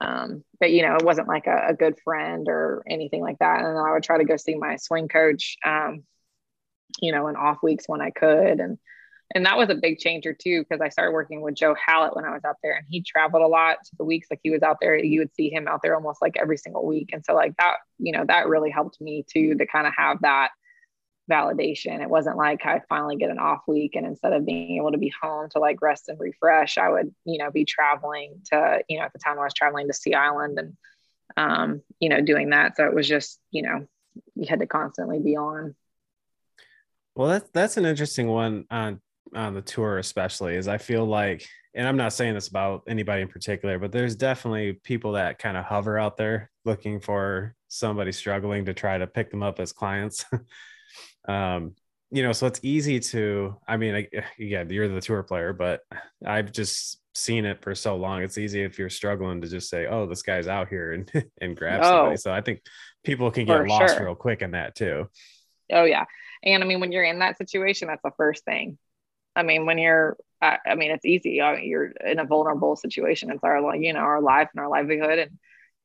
[0.00, 3.58] um but you know it wasn't like a, a good friend or anything like that.
[3.58, 6.04] And then i would try to go see my swing coach um
[7.00, 8.60] you know, in off weeks when I could.
[8.60, 8.78] And
[9.32, 12.24] and that was a big changer too, because I started working with Joe Hallett when
[12.24, 14.62] I was out there and he traveled a lot to the weeks like he was
[14.62, 14.96] out there.
[14.96, 17.10] You would see him out there almost like every single week.
[17.12, 20.22] And so like that, you know, that really helped me too to kind of have
[20.22, 20.50] that
[21.30, 22.02] validation.
[22.02, 24.98] It wasn't like I finally get an off week and instead of being able to
[24.98, 28.98] be home to like rest and refresh, I would, you know, be traveling to, you
[28.98, 30.76] know, at the time I was traveling to Sea Island and
[31.36, 32.76] um, you know, doing that.
[32.76, 33.86] So it was just, you know,
[34.34, 35.74] you had to constantly be on.
[37.20, 38.98] Well, that's that's an interesting one on
[39.34, 43.20] on the tour, especially is I feel like, and I'm not saying this about anybody
[43.20, 48.10] in particular, but there's definitely people that kind of hover out there looking for somebody
[48.10, 50.24] struggling to try to pick them up as clients.
[51.28, 51.74] um,
[52.10, 54.08] you know, so it's easy to, I mean, I,
[54.38, 55.82] yeah, you're the tour player, but
[56.24, 58.22] I've just seen it for so long.
[58.22, 61.12] It's easy if you're struggling to just say, "Oh, this guy's out here," and
[61.42, 62.16] and grab oh, somebody.
[62.16, 62.62] So I think
[63.04, 64.06] people can get lost sure.
[64.06, 65.10] real quick in that too.
[65.70, 66.06] Oh yeah,
[66.42, 68.78] and I mean, when you're in that situation, that's the first thing.
[69.36, 71.40] I mean, when you're, I, I mean, it's easy.
[71.40, 73.30] I mean, you're in a vulnerable situation.
[73.30, 75.38] It's our, you know, our life and our livelihood, and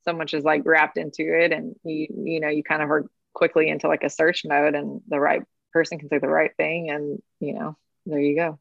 [0.06, 1.52] so much is like wrapped into it.
[1.52, 5.02] And you, you know, you kind of are quickly into like a search mode, and
[5.08, 5.44] the right
[5.74, 8.60] person can say the right thing, and you know, there you go.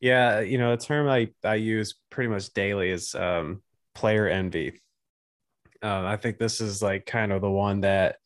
[0.00, 3.62] Yeah, you know, a term I I use pretty much daily is um,
[3.94, 4.80] player envy.
[5.82, 8.16] Uh, I think this is like kind of the one that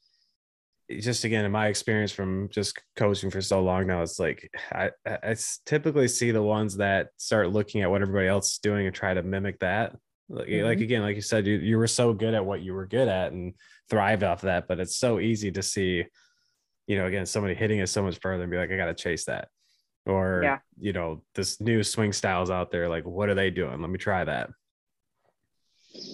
[0.91, 4.91] just again in my experience from just coaching for so long now it's like I,
[5.07, 5.36] I
[5.66, 9.12] typically see the ones that start looking at what everybody else is doing and try
[9.12, 9.95] to mimic that
[10.30, 10.64] like, mm-hmm.
[10.64, 13.09] like again like you said you, you were so good at what you were good
[13.09, 13.55] at and
[13.91, 16.05] thrived off that but it's so easy to see
[16.86, 19.26] you know again somebody hitting it so much further and be like i gotta chase
[19.26, 19.49] that
[20.07, 20.59] or yeah.
[20.78, 23.99] you know this new swing styles out there like what are they doing let me
[23.99, 24.49] try that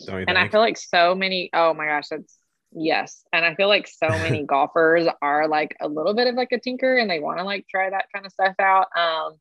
[0.07, 0.39] and think?
[0.39, 2.39] i feel like so many oh my gosh that's
[2.75, 3.25] Yes.
[3.33, 6.59] And I feel like so many golfers are like a little bit of like a
[6.59, 8.89] tinker and they want to like try that kind of stuff out.
[8.97, 9.35] Um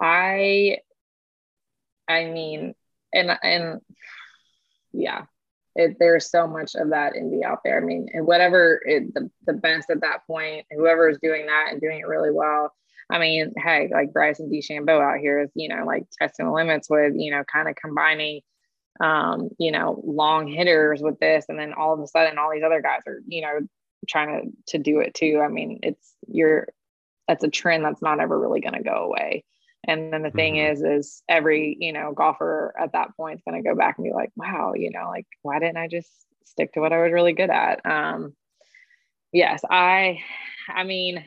[0.00, 0.78] I
[2.08, 2.74] I mean
[3.12, 3.80] and and
[4.92, 5.24] yeah,
[5.74, 7.80] it, there's so much of that indie out there.
[7.80, 11.68] I mean, and whatever it, the, the best at that point, whoever is doing that
[11.70, 12.72] and doing it really well.
[13.10, 16.90] I mean, hey, like Bryson DeChambeau out here is, you know, like testing the limits
[16.90, 18.40] with, you know, kind of combining
[19.00, 22.64] um, you know, long hitters with this, and then all of a sudden, all these
[22.64, 23.60] other guys are, you know,
[24.08, 25.40] trying to to do it too.
[25.44, 26.68] I mean, it's you're
[27.26, 29.44] that's a trend that's not ever really going to go away.
[29.86, 30.72] And then the thing mm-hmm.
[30.72, 34.04] is, is every you know golfer at that point is going to go back and
[34.04, 36.10] be like, wow, you know, like why didn't I just
[36.44, 37.84] stick to what I was really good at?
[37.86, 38.34] Um,
[39.32, 40.20] yes, I,
[40.68, 41.24] I mean,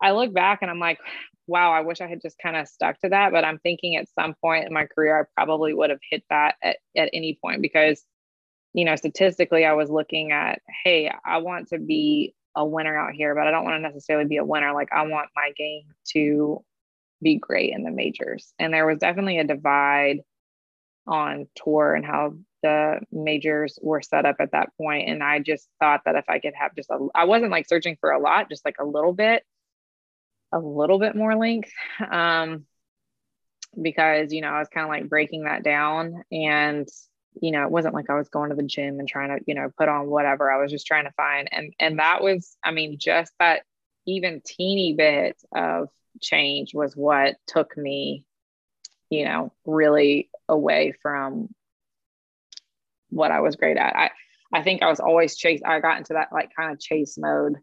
[0.00, 0.98] I look back and I'm like,
[1.52, 3.30] wow, I wish I had just kind of stuck to that.
[3.30, 6.56] But I'm thinking at some point in my career, I probably would have hit that
[6.62, 8.04] at, at any point because,
[8.72, 13.12] you know, statistically, I was looking at, hey, I want to be a winner out
[13.12, 14.72] here, but I don't want to necessarily be a winner.
[14.72, 15.84] Like, I want my game
[16.14, 16.64] to
[17.22, 18.54] be great in the majors.
[18.58, 20.20] And there was definitely a divide
[21.06, 25.08] on tour and how the majors were set up at that point.
[25.08, 27.96] And I just thought that if I could have just a, I wasn't like searching
[28.00, 29.44] for a lot, just like a little bit
[30.52, 31.72] a little bit more length
[32.10, 32.64] um,
[33.80, 36.22] because, you know, I was kind of like breaking that down.
[36.30, 36.86] And,
[37.40, 39.54] you know, it wasn't like I was going to the gym and trying to, you
[39.54, 40.52] know, put on whatever.
[40.52, 41.48] I was just trying to find.
[41.50, 43.62] And, and that was, I mean, just that
[44.06, 45.88] even teeny bit of
[46.20, 48.24] change was what took me,
[49.08, 51.48] you know, really away from
[53.08, 53.96] what I was great at.
[53.96, 54.10] I,
[54.52, 55.62] I think I was always chase.
[55.64, 57.56] I got into that like kind of chase mode.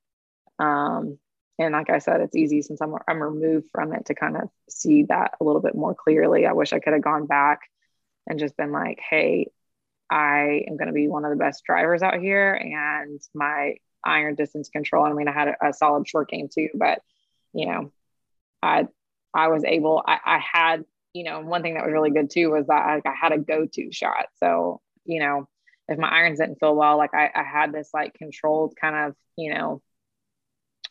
[0.57, 1.19] Um,
[1.59, 4.49] and like I said, it's easy since I'm I'm removed from it to kind of
[4.69, 6.45] see that a little bit more clearly.
[6.45, 7.59] I wish I could have gone back
[8.25, 9.51] and just been like, hey,
[10.09, 14.35] I am going to be one of the best drivers out here, and my iron
[14.35, 15.05] distance control.
[15.05, 17.01] I mean, I had a, a solid short game too, but
[17.53, 17.91] you know,
[18.63, 18.87] I
[19.33, 20.01] I was able.
[20.07, 23.01] I, I had you know one thing that was really good too was that I,
[23.05, 24.27] I had a go to shot.
[24.37, 25.49] So you know,
[25.89, 29.15] if my irons didn't feel well, like I, I had this like controlled kind of
[29.35, 29.81] you know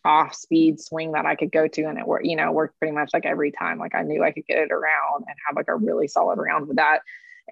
[0.09, 2.95] off speed swing that I could go to and it worked, you know, worked pretty
[2.95, 3.79] much like every time.
[3.79, 6.67] Like I knew I could get it around and have like a really solid round
[6.67, 7.01] with that.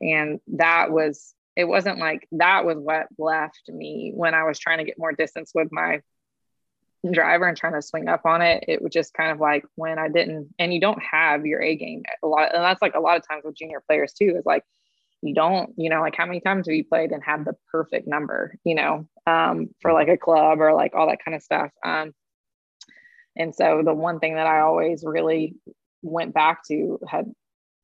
[0.00, 4.78] And that was it wasn't like that was what left me when I was trying
[4.78, 6.00] to get more distance with my
[7.12, 8.64] driver and trying to swing up on it.
[8.68, 11.76] It was just kind of like when I didn't, and you don't have your A
[11.76, 12.54] game a lot.
[12.54, 14.64] And that's like a lot of times with junior players too, is like
[15.22, 18.07] you don't, you know, like how many times have you played and had the perfect
[18.07, 21.70] number, you know, um, for like a club or like all that kind of stuff.
[21.84, 22.12] Um,
[23.37, 25.55] and so the one thing that I always really
[26.03, 27.30] went back to had,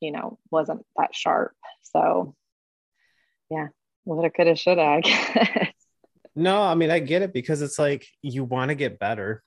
[0.00, 1.53] you know, wasn't that sharp.
[1.82, 2.34] So
[3.50, 3.68] yeah,
[4.05, 5.72] woulda, coulda, shoulda, I guess.
[6.34, 9.42] No, I mean I get it because it's like you want to get better.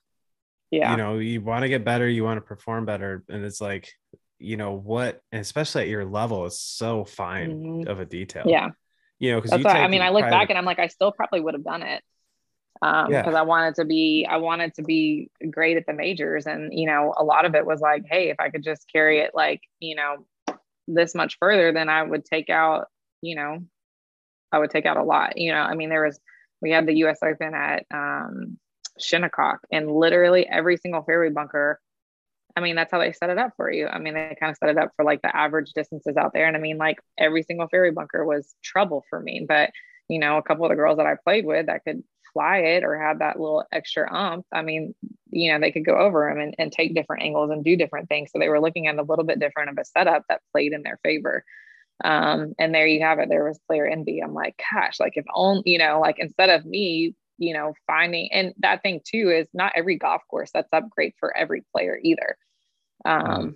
[0.70, 0.92] Yeah.
[0.92, 3.24] You know, you want to get better, you want to perform better.
[3.28, 3.92] And it's like,
[4.38, 7.88] you know, what especially at your level is so fine mm-hmm.
[7.88, 8.44] of a detail.
[8.46, 8.70] Yeah.
[9.18, 10.36] You know, because I mean I look private...
[10.36, 12.02] back and I'm like, I still probably would have done it.
[12.82, 13.40] Um, because yeah.
[13.40, 16.46] I wanted to be I wanted to be great at the majors.
[16.46, 19.20] And you know, a lot of it was like, hey, if I could just carry
[19.20, 20.26] it like, you know,
[20.88, 22.86] this much further, then I would take out,
[23.22, 23.64] you know,
[24.52, 25.36] I would take out a lot.
[25.38, 26.20] You know, I mean, there was
[26.60, 27.18] we had the U.S.
[27.22, 28.58] Open at um,
[28.98, 31.80] Shinnecock, and literally every single fairway bunker.
[32.56, 33.86] I mean, that's how they set it up for you.
[33.86, 36.46] I mean, they kind of set it up for like the average distances out there,
[36.46, 39.44] and I mean, like every single fairway bunker was trouble for me.
[39.46, 39.70] But
[40.08, 42.02] you know, a couple of the girls that I played with that could
[42.36, 44.44] fly it or have that little extra ump.
[44.52, 44.94] I mean,
[45.30, 48.10] you know, they could go over them and, and take different angles and do different
[48.10, 48.30] things.
[48.30, 50.82] So they were looking at a little bit different of a setup that played in
[50.82, 51.44] their favor.
[52.04, 53.30] Um, and there you have it.
[53.30, 54.20] There was player envy.
[54.20, 58.30] I'm like, gosh, like if only, you know, like instead of me, you know, finding,
[58.32, 61.98] and that thing too is not every golf course that's up great for every player
[62.02, 62.36] either.
[63.06, 63.54] Um, mm.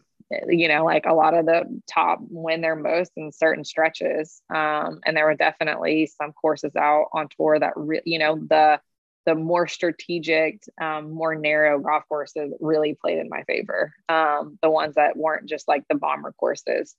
[0.48, 4.40] You know, like a lot of the top win their most in certain stretches.
[4.54, 8.80] Um, and there were definitely some courses out on tour that, really, you know, the,
[9.26, 13.92] the more strategic, um, more narrow golf courses really played in my favor.
[14.08, 16.94] Um, the ones that weren't just like the bomber courses.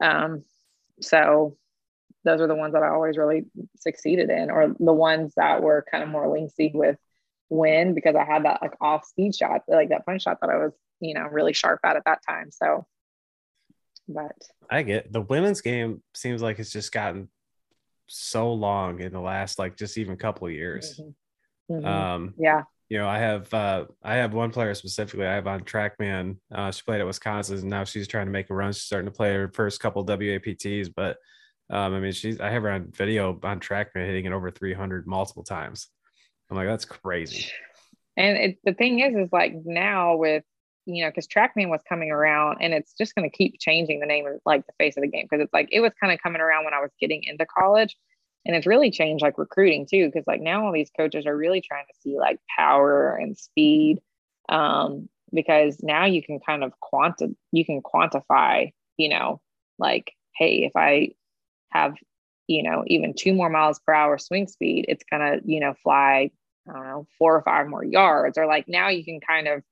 [0.00, 0.44] Um,
[1.00, 1.56] so
[2.24, 3.44] those are the ones that I always really
[3.76, 6.96] succeeded in, or the ones that were kind of more lengthy with
[7.50, 10.56] win because I had that like off speed shot, like that punch shot that I
[10.56, 10.72] was,
[11.04, 12.50] you know, really sharp at at that time.
[12.50, 12.86] So,
[14.08, 14.32] but
[14.70, 17.28] I get the women's game seems like it's just gotten
[18.06, 21.00] so long in the last like just even couple of years.
[21.00, 21.74] Mm-hmm.
[21.74, 21.86] Mm-hmm.
[21.86, 25.26] Um, yeah you know, I have uh, I have one player specifically.
[25.26, 26.36] I have on TrackMan.
[26.54, 28.72] Uh, she played at Wisconsin, and now she's trying to make a run.
[28.72, 31.16] She's starting to play her first couple WAPTs, but
[31.70, 35.06] um, I mean, she's I have her on video on TrackMan hitting it over 300
[35.06, 35.88] multiple times.
[36.50, 37.50] I'm like, that's crazy.
[38.16, 40.44] And it, the thing is, is like now with
[40.86, 44.06] you know, because TrackMan was coming around, and it's just going to keep changing the
[44.06, 46.22] name of like the face of the game because it's like it was kind of
[46.22, 47.96] coming around when I was getting into college
[48.46, 51.60] and it's really changed like recruiting too because like now all these coaches are really
[51.60, 54.00] trying to see like power and speed
[54.48, 59.40] um, because now you can kind of quanti you can quantify you know
[59.78, 61.08] like hey if i
[61.70, 61.94] have
[62.46, 66.30] you know even two more miles per hour swing speed it's gonna you know fly
[66.68, 69.62] i don't know four or five more yards or like now you can kind of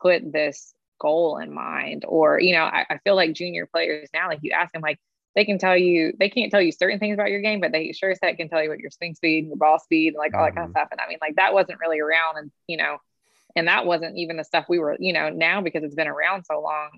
[0.00, 4.28] put this goal in mind or you know I, I feel like junior players now
[4.28, 4.98] like you ask them like
[5.34, 7.92] they can tell you they can't tell you certain things about your game, but they
[7.92, 10.34] sure as heck can tell you what your swing speed, your ball speed, and like
[10.34, 10.78] all that kind of mm-hmm.
[10.78, 10.88] stuff.
[10.90, 12.98] And I mean, like that wasn't really around, and you know,
[13.54, 16.44] and that wasn't even the stuff we were, you know, now because it's been around
[16.44, 16.90] so long,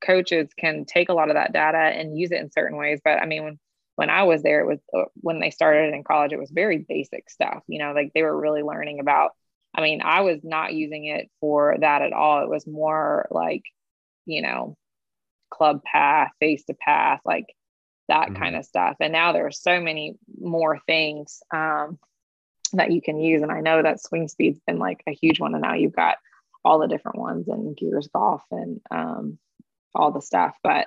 [0.00, 3.00] coaches can take a lot of that data and use it in certain ways.
[3.04, 3.58] But I mean, when
[3.96, 6.78] when I was there, it was uh, when they started in college, it was very
[6.78, 7.64] basic stuff.
[7.66, 9.32] You know, like they were really learning about.
[9.76, 12.42] I mean, I was not using it for that at all.
[12.42, 13.62] It was more like,
[14.24, 14.76] you know,
[15.50, 17.46] club path, face to path, like
[18.08, 18.42] that mm-hmm.
[18.42, 18.96] kind of stuff.
[19.00, 21.98] And now there are so many more things um,
[22.72, 23.42] that you can use.
[23.42, 25.54] And I know that swing speed's been like a huge one.
[25.54, 26.16] And now you've got
[26.64, 29.38] all the different ones and gears golf and um,
[29.94, 30.56] all the stuff.
[30.62, 30.86] But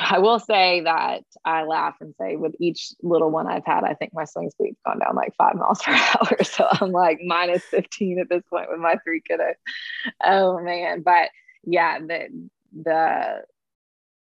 [0.00, 3.94] I will say that I laugh and say with each little one I've had, I
[3.94, 6.44] think my swing speed's gone down like five miles per hour.
[6.44, 9.54] So I'm like minus 15 at this point with my three kiddos.
[10.24, 11.02] Oh man.
[11.02, 11.30] But
[11.64, 13.42] yeah, the the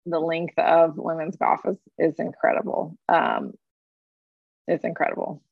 [0.06, 2.96] the length of women's golf is is incredible.
[3.08, 3.52] Um,
[4.66, 5.42] it's incredible.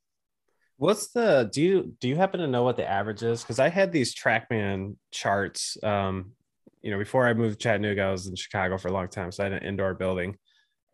[0.78, 3.42] What's the do you do you happen to know what the average is?
[3.42, 5.76] Because I had these TrackMan charts.
[5.82, 6.32] Um,
[6.82, 9.32] you know, before I moved to Chattanooga, I was in Chicago for a long time,
[9.32, 10.36] so I had an indoor building.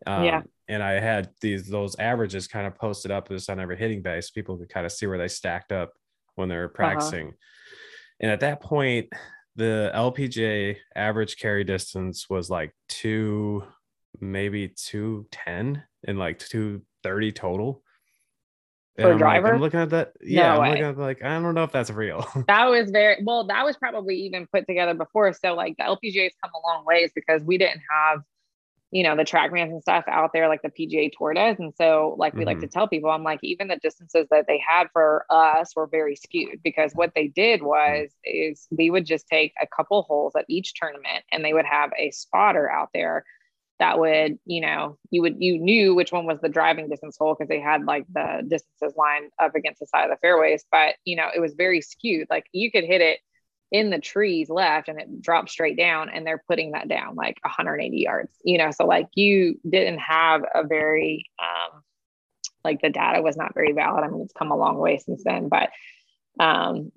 [0.05, 0.41] Um, yeah.
[0.67, 4.31] And I had these those averages kind of posted up just on every hitting base.
[4.31, 5.91] People could kind of see where they stacked up
[6.35, 6.75] when they were uh-huh.
[6.75, 7.27] practicing.
[7.27, 7.37] Uh-huh.
[8.21, 9.07] And at that point,
[9.55, 13.63] the LPGA average carry distance was like two,
[14.19, 17.83] maybe two ten and like two thirty total
[18.97, 19.47] for a driver.
[19.47, 20.13] Like, I'm looking at that.
[20.21, 22.25] Yeah, no I'm looking at like I don't know if that's real.
[22.47, 23.45] that was very well.
[23.45, 25.33] That was probably even put together before.
[25.33, 28.21] So like the LPGA has come a long ways because we didn't have,
[28.91, 31.57] you know, the TrackMans and stuff out there like the PGA Tour does.
[31.59, 32.47] And so like we mm-hmm.
[32.47, 35.87] like to tell people, I'm like even the distances that they had for us were
[35.87, 37.65] very skewed because what they did mm.
[37.65, 38.51] was mm-hmm.
[38.51, 41.91] is we would just take a couple holes at each tournament and they would have
[41.97, 43.25] a spotter out there
[43.79, 47.35] that would you know you would you knew which one was the driving distance hole
[47.35, 50.95] because they had like the distances lined up against the side of the fairways but
[51.03, 52.27] you know it was very skewed.
[52.29, 53.19] Like you could hit it
[53.71, 57.37] in the trees left and it dropped straight down and they're putting that down like
[57.41, 58.71] 180 yards you know?
[58.71, 61.81] So like you didn't have a very um
[62.63, 64.03] like the data was not very valid.
[64.03, 65.69] I mean it's come a long way since then but
[66.39, 66.91] um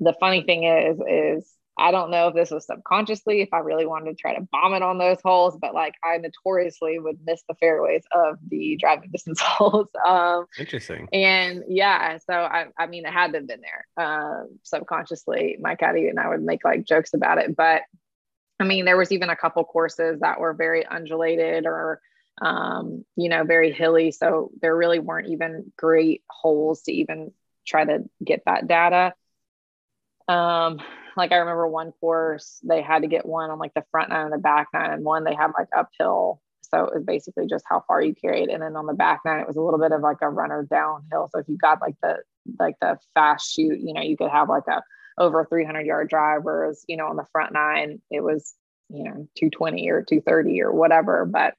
[0.00, 3.86] the funny thing is is I don't know if this was subconsciously, if I really
[3.86, 7.42] wanted to try to bomb it on those holes, but like I notoriously would miss
[7.48, 9.88] the fairways of the driving distance holes.
[10.06, 11.08] Um, Interesting.
[11.12, 15.56] And yeah, so I, I mean, it had to have been there um, subconsciously.
[15.60, 17.82] My caddy and I would make like jokes about it, but
[18.60, 22.00] I mean, there was even a couple courses that were very undulated or,
[22.40, 24.12] um, you know, very hilly.
[24.12, 27.32] So there really weren't even great holes to even
[27.66, 29.14] try to get that data.
[30.28, 30.80] Um,
[31.16, 34.24] like I remember one course they had to get one on like the front nine
[34.24, 36.40] and the back nine, and one they had like uphill.
[36.62, 38.48] So it was basically just how far you carried.
[38.48, 40.66] And then on the back nine, it was a little bit of like a runner
[40.68, 41.28] downhill.
[41.32, 42.18] So if you got like the
[42.58, 44.82] like the fast shoot, you know, you could have like a
[45.18, 48.54] over 300 yard drive, whereas you know on the front nine it was
[48.88, 51.24] you know 220 or 230 or whatever.
[51.24, 51.54] But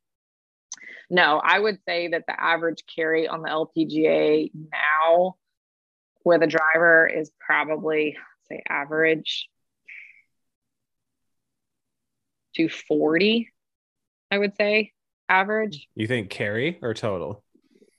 [1.10, 5.36] no, I would say that the average carry on the LPGA now
[6.24, 8.18] with a driver is probably
[8.48, 9.50] say average
[12.56, 13.50] 240,
[14.32, 14.94] I would say
[15.30, 15.88] average.
[15.96, 17.44] You think carry or total?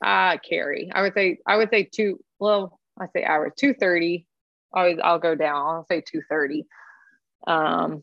[0.05, 0.91] Uh carry.
[0.95, 4.27] I would say I would say two well, I say average 230.
[4.73, 5.67] Always I'll go down.
[5.67, 6.67] I'll say 230.
[7.47, 8.03] Um,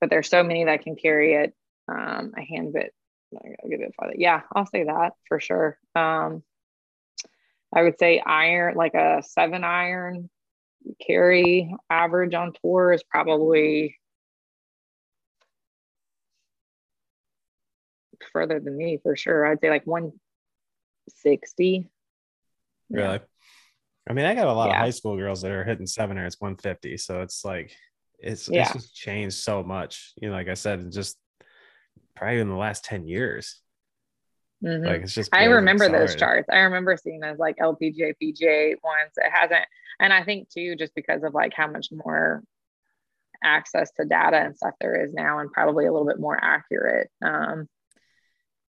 [0.00, 1.54] but there's so many that can carry it.
[1.88, 2.92] Um, a hand bit.
[3.34, 4.14] I'll give it farther.
[4.16, 5.78] Yeah, I'll say that for sure.
[5.94, 6.42] Um,
[7.74, 10.30] I would say iron, like a seven iron,
[11.04, 13.96] carry average on tour is probably
[18.32, 19.46] further than me for sure.
[19.46, 21.88] I'd say like 160.
[22.90, 23.14] Really?
[23.14, 23.18] Yeah.
[24.08, 24.76] I mean, I got a lot yeah.
[24.76, 26.96] of high school girls that are hitting seven or it's 150.
[26.98, 27.72] So it's like,
[28.18, 28.62] it's, yeah.
[28.62, 30.12] it's just changed so much.
[30.20, 31.16] You know, like I said, just
[32.14, 33.60] probably in the last 10 years.
[34.66, 34.84] Mm-hmm.
[34.84, 36.48] Like it's just I remember those charts.
[36.50, 39.12] I remember seeing those like LPGA, PGA ones.
[39.16, 39.64] It hasn't,
[40.00, 42.42] and I think too, just because of like how much more
[43.44, 47.10] access to data and stuff there is now, and probably a little bit more accurate.
[47.24, 47.68] Um,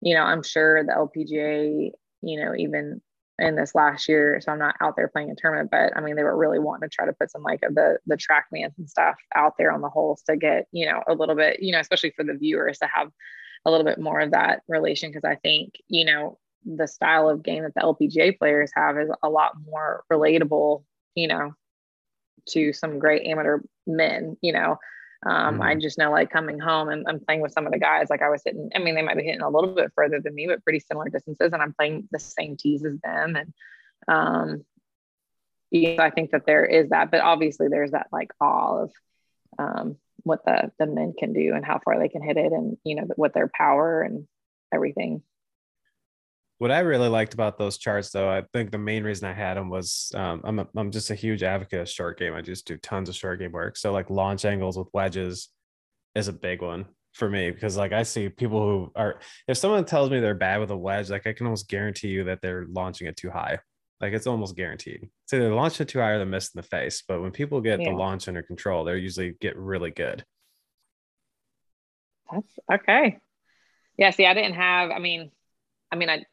[0.01, 1.91] you know, I'm sure the LPGA,
[2.21, 3.01] you know, even
[3.39, 6.15] in this last year, so I'm not out there playing a tournament, but I mean,
[6.15, 8.87] they were really wanting to try to put some like the the track TrackMans and
[8.87, 11.79] stuff out there on the holes to get, you know, a little bit, you know,
[11.79, 13.09] especially for the viewers to have
[13.67, 17.43] a little bit more of that relation because I think, you know, the style of
[17.43, 20.83] game that the LPGA players have is a lot more relatable,
[21.15, 21.53] you know,
[22.49, 24.77] to some great amateur men, you know.
[25.25, 28.07] Um, I just know like coming home and I'm playing with some of the guys,
[28.09, 30.33] like I was hitting, I mean, they might be hitting a little bit further than
[30.33, 31.51] me, but pretty similar distances.
[31.51, 33.35] And I'm playing the same tees as them.
[33.35, 33.53] And
[34.07, 34.65] um,
[35.71, 38.91] yeah, I think that there is that, but obviously there's that like awe of
[39.59, 39.97] um,
[40.27, 42.95] what the the men can do and how far they can hit it and you
[42.95, 44.27] know what their power and
[44.73, 45.21] everything
[46.59, 49.57] what I really liked about those charts, though, I think the main reason I had
[49.57, 52.33] them was um, I'm a, I'm just a huge advocate of short game.
[52.33, 53.77] I just do tons of short game work.
[53.77, 55.49] So like launch angles with wedges
[56.15, 59.85] is a big one for me because like I see people who are if someone
[59.85, 62.65] tells me they're bad with a wedge, like I can almost guarantee you that they're
[62.69, 63.59] launching it too high.
[63.99, 65.09] Like it's almost guaranteed.
[65.25, 67.03] So they launch it too high or they miss in the face.
[67.07, 67.89] But when people get yeah.
[67.89, 70.23] the launch under control, they usually get really good.
[72.31, 73.17] That's okay.
[73.97, 74.11] Yeah.
[74.11, 74.91] See, I didn't have.
[74.91, 75.31] I mean,
[75.91, 76.25] I mean, I.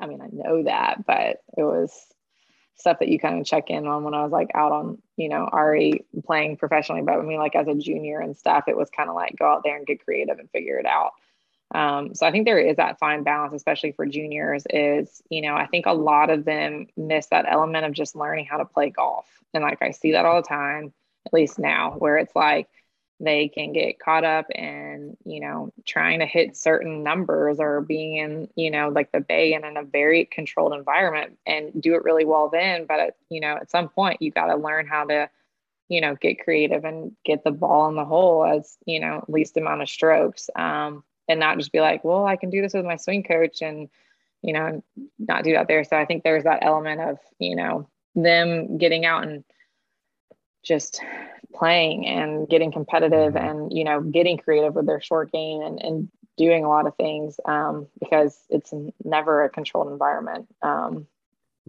[0.00, 1.92] I mean, I know that, but it was
[2.76, 5.28] stuff that you kind of check in on when I was like out on, you
[5.28, 7.02] know, already playing professionally.
[7.02, 9.46] But I mean, like as a junior and stuff, it was kind of like go
[9.46, 11.10] out there and get creative and figure it out.
[11.74, 14.64] Um, so I think there is that fine balance, especially for juniors.
[14.70, 18.46] Is you know I think a lot of them miss that element of just learning
[18.46, 20.92] how to play golf, and like I see that all the time,
[21.26, 22.68] at least now, where it's like
[23.20, 28.16] they can get caught up in you know trying to hit certain numbers or being
[28.16, 32.04] in you know like the bay and in a very controlled environment and do it
[32.04, 35.04] really well then but at, you know at some point you got to learn how
[35.04, 35.28] to
[35.88, 39.56] you know get creative and get the ball in the hole as you know least
[39.56, 42.84] amount of strokes um, and not just be like well i can do this with
[42.84, 43.88] my swing coach and
[44.42, 44.82] you know
[45.18, 49.04] not do that there so i think there's that element of you know them getting
[49.04, 49.44] out and
[50.62, 51.00] just
[51.54, 53.46] playing and getting competitive mm-hmm.
[53.46, 56.94] and you know getting creative with their short game and, and doing a lot of
[56.96, 58.72] things um, because it's
[59.04, 61.06] never a controlled environment um,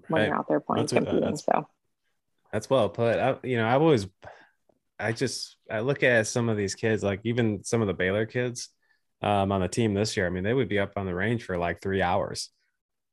[0.07, 0.27] when right.
[0.27, 1.67] you're out there playing that's, competing that's, so
[2.51, 4.07] that's well put I, you know i always
[4.99, 8.25] i just i look at some of these kids like even some of the baylor
[8.25, 8.69] kids
[9.21, 11.43] um, on the team this year i mean they would be up on the range
[11.43, 12.49] for like three hours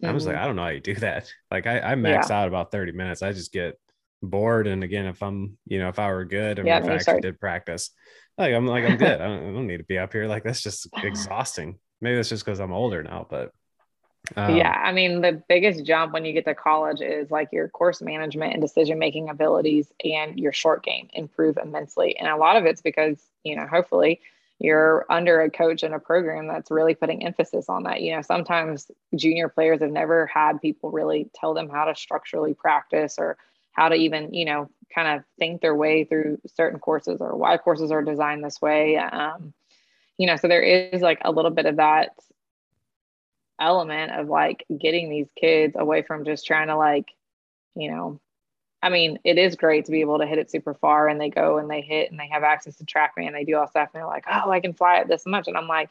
[0.02, 0.10] mm-hmm.
[0.10, 0.44] i was like mm-hmm.
[0.44, 2.40] i don't know how you do that like i, I max yeah.
[2.40, 3.78] out about 30 minutes i just get
[4.22, 4.66] bored.
[4.66, 7.20] And again, if I'm, you know, if I were good and yeah, if I actually
[7.20, 7.90] did practice,
[8.38, 9.20] like I'm like I'm good.
[9.20, 10.26] I don't, I don't, need to be up here.
[10.26, 11.78] Like that's just exhausting.
[12.00, 13.52] Maybe that's just because I'm older now, but
[14.34, 17.68] um, yeah, I mean the biggest jump when you get to college is like your
[17.68, 22.18] course management and decision making abilities and your short game improve immensely.
[22.18, 24.20] And a lot of it's because, you know, hopefully
[24.58, 28.00] you're under a coach and a program that's really putting emphasis on that.
[28.00, 32.54] You know, sometimes junior players have never had people really tell them how to structurally
[32.54, 33.36] practice or
[33.76, 37.56] how to even you know kind of think their way through certain courses or why
[37.58, 39.52] courses are designed this way um,
[40.18, 42.10] you know so there is like a little bit of that
[43.60, 47.08] element of like getting these kids away from just trying to like
[47.74, 48.20] you know
[48.86, 51.28] I mean, it is great to be able to hit it super far and they
[51.28, 53.88] go and they hit and they have access to TrackMan and they do all stuff
[53.92, 55.48] and they're like, oh, I can fly it this much.
[55.48, 55.90] And I'm like,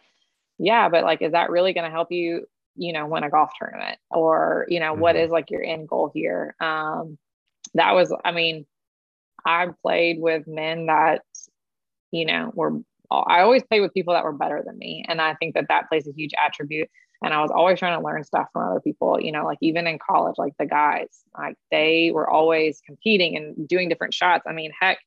[0.58, 3.52] yeah, but like, is that really going to help you, you know, win a golf
[3.60, 5.02] tournament or, you know, mm-hmm.
[5.02, 6.56] what is like your end goal here?
[6.62, 7.18] Um,
[7.74, 8.66] that was, I mean,
[9.46, 11.24] I played with men that,
[12.12, 12.80] you know, were,
[13.12, 15.04] I always played with people that were better than me.
[15.06, 16.89] And I think that that plays a huge attribute.
[17.26, 19.88] And I was always trying to learn stuff from other people, you know, like even
[19.88, 24.43] in college, like the guys, like they were always competing and doing different shots.
[24.47, 24.99] I mean, heck,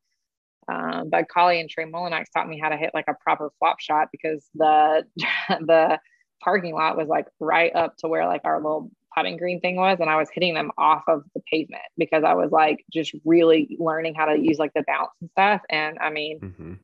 [0.66, 3.78] um, Bud Cauley and Trey Mullinax taught me how to hit like a proper flop
[3.78, 5.04] shot because the
[5.48, 6.00] the
[6.42, 9.98] parking lot was like right up to where like our little putting green thing was
[10.00, 13.76] and I was hitting them off of the pavement because I was like just really
[13.78, 15.62] learning how to use like the bounce and stuff.
[15.70, 16.74] And I mean, mm-hmm.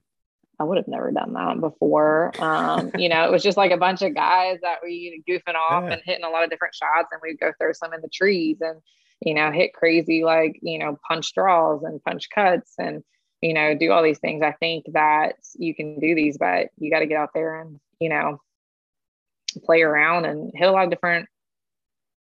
[0.59, 2.33] I would have never done that before.
[2.39, 5.85] Um, you know, it was just like a bunch of guys that we goofing off
[5.85, 5.95] yeah.
[5.95, 8.59] and hitting a lot of different shots and we'd go throw some in the trees
[8.61, 8.81] and,
[9.21, 13.03] you know, hit crazy like, you know, punch draws and punch cuts and,
[13.41, 14.43] you know, do all these things.
[14.43, 17.81] I think that you can do these, but you got to get out there and,
[18.01, 18.41] you know,
[19.65, 21.29] play around and hit a lot of different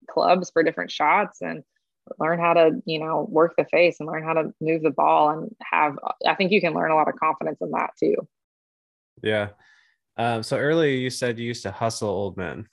[0.09, 1.63] clubs for different shots and
[2.19, 5.31] learn how to you know work the face and learn how to move the ball
[5.31, 8.17] and have i think you can learn a lot of confidence in that too.
[9.23, 9.51] Yeah.
[10.17, 12.67] Um, so earlier you said you used to hustle old men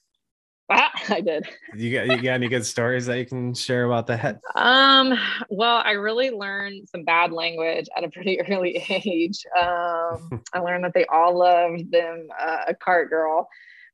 [0.69, 1.47] ah, i did.
[1.75, 4.39] You got you got any good stories that you can share about that?
[4.55, 5.17] Um
[5.49, 9.45] well i really learned some bad language at a pretty early age.
[9.59, 13.47] Um i learned that they all loved them uh, a cart girl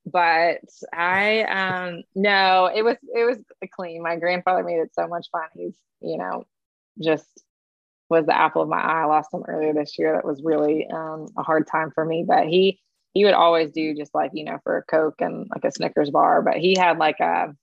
[0.06, 0.62] but
[0.93, 3.38] I um no, it was it was
[3.74, 4.03] clean.
[4.03, 5.47] My grandfather made it so much fun.
[5.56, 6.45] He's you know
[7.01, 7.28] just
[8.10, 9.01] was the apple of my eye.
[9.01, 10.14] I lost him earlier this year.
[10.14, 12.24] That was really um, a hard time for me.
[12.28, 12.80] But he
[13.14, 16.12] he would always do just like you know for a coke and like a Snickers
[16.12, 16.41] bar.
[16.41, 17.56] But he had like a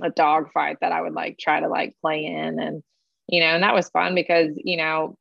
[0.00, 2.82] a dog fight that I would like try to like play in and
[3.28, 5.16] you know and that was fun because you know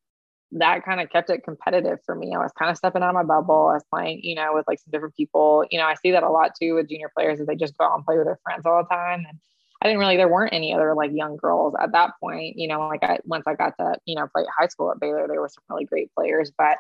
[0.54, 2.34] that kind of kept it competitive for me.
[2.36, 3.68] I was kind of stepping out of my bubble.
[3.68, 5.66] I was playing, you know, with like some different people.
[5.72, 7.86] You know, I see that a lot too with junior players is they just go
[7.86, 9.26] out and play with their friends all the time.
[9.28, 9.40] And
[9.82, 12.58] I didn't really, there weren't any other like young girls at that point.
[12.58, 15.28] You know, like I once I got to, you know, play high school at Baylor,
[15.28, 16.78] there were some really great players, but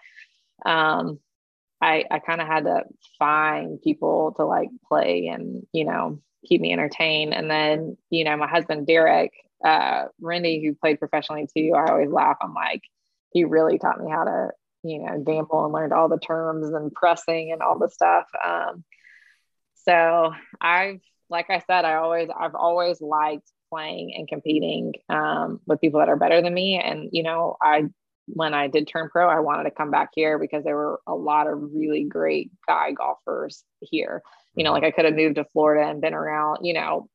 [0.69, 1.19] um
[1.81, 2.83] I I kind of had to
[3.17, 7.33] find people to like play and, you know, keep me entertained.
[7.33, 9.31] And then, you know, my husband Derek,
[9.63, 12.37] uh Randy, who played professionally too, I always laugh.
[12.41, 12.81] I'm like,
[13.31, 14.49] he really taught me how to
[14.83, 18.25] you know gamble and learned all the terms and pressing and all the stuff.
[18.43, 18.83] Um,
[19.85, 20.99] so i've
[21.29, 26.09] like i said i always i've always liked playing and competing um, with people that
[26.09, 26.79] are better than me.
[26.79, 27.85] And you know i
[28.27, 31.15] when i did turn pro i wanted to come back here because there were a
[31.15, 34.21] lot of really great guy golfers here.
[34.55, 37.09] You know like i could have moved to florida and been around you know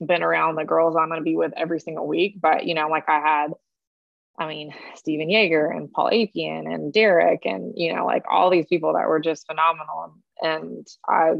[0.00, 2.36] been around the girls i'm going to be with every single week.
[2.40, 3.52] But you know like i had
[4.40, 8.64] I mean, Stephan Jaeger and Paul Apyan and Derek and, you know, like all these
[8.64, 10.14] people that were just phenomenal.
[10.40, 11.34] And I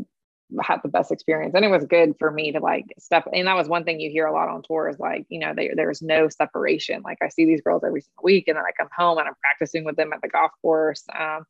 [0.61, 1.55] had the best experience.
[1.55, 4.11] And it was good for me to like step and that was one thing you
[4.11, 7.03] hear a lot on tours like you know they, there's no separation.
[7.03, 9.35] Like i see these girls every single week and then i come home and i'm
[9.41, 11.05] practicing with them at the golf course.
[11.17, 11.45] Um,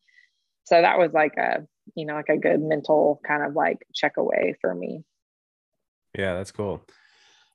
[0.65, 1.67] so that was like a
[1.97, 5.03] you know like a good mental kind of like check away for me.
[6.17, 6.85] Yeah that's cool.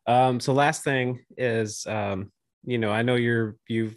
[0.07, 2.31] Um so last thing is um
[2.65, 3.95] you know i know you're you've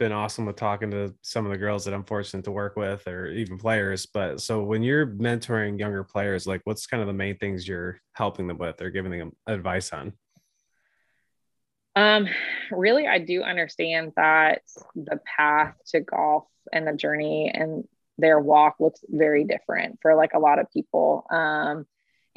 [0.00, 3.06] been awesome with talking to some of the girls that I'm fortunate to work with
[3.06, 4.06] or even players.
[4.06, 8.00] But so when you're mentoring younger players, like what's kind of the main things you're
[8.14, 10.14] helping them with or giving them advice on?
[11.94, 12.28] Um,
[12.70, 14.62] really, I do understand that
[14.96, 17.84] the path to golf and the journey and
[18.16, 21.26] their walk looks very different for like a lot of people.
[21.30, 21.86] Um,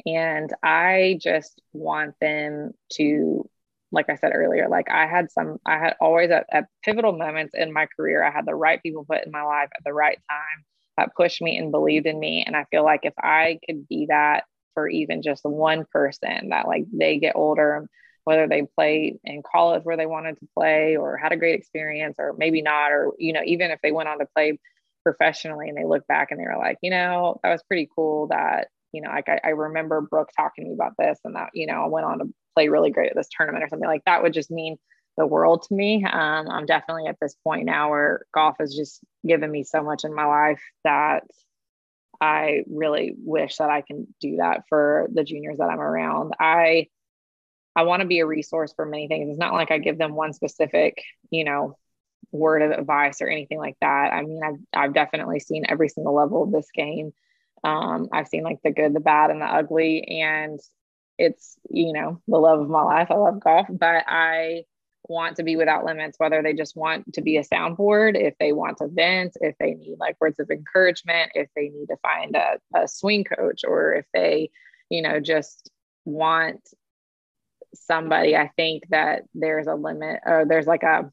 [0.04, 3.48] and I just want them to
[3.94, 7.54] like I said earlier, like I had some, I had always at, at, pivotal moments
[7.54, 10.18] in my career, I had the right people put in my life at the right
[10.28, 10.64] time
[10.96, 12.44] that pushed me and believed in me.
[12.46, 14.44] And I feel like if I could be that
[14.74, 17.88] for even just one person that like they get older,
[18.24, 22.16] whether they play in college where they wanted to play or had a great experience
[22.18, 24.58] or maybe not, or, you know, even if they went on to play
[25.02, 28.28] professionally and they look back and they were like, you know, that was pretty cool
[28.28, 31.50] that you know, like I, I, remember Brooke talking to me about this and that,
[31.52, 34.04] you know, I went on to play really great at this tournament or something like
[34.06, 34.76] that would just mean
[35.16, 36.04] the world to me.
[36.04, 40.04] Um, I'm definitely at this point now where golf has just given me so much
[40.04, 41.24] in my life that
[42.20, 46.34] I really wish that I can do that for the juniors that I'm around.
[46.38, 46.88] I
[47.76, 49.28] I want to be a resource for many things.
[49.28, 51.76] It's not like I give them one specific, you know,
[52.30, 54.12] word of advice or anything like that.
[54.12, 57.12] I mean, I've I've definitely seen every single level of this game.
[57.62, 60.04] Um, I've seen like the good, the bad, and the ugly.
[60.22, 60.60] And
[61.18, 63.08] it's, you know, the love of my life.
[63.10, 64.64] I love golf, but I
[65.08, 68.52] want to be without limits, whether they just want to be a soundboard, if they
[68.52, 72.34] want to vent, if they need like words of encouragement, if they need to find
[72.36, 74.50] a, a swing coach, or if they,
[74.88, 75.70] you know, just
[76.04, 76.60] want
[77.74, 78.36] somebody.
[78.36, 81.10] I think that there's a limit or there's like a,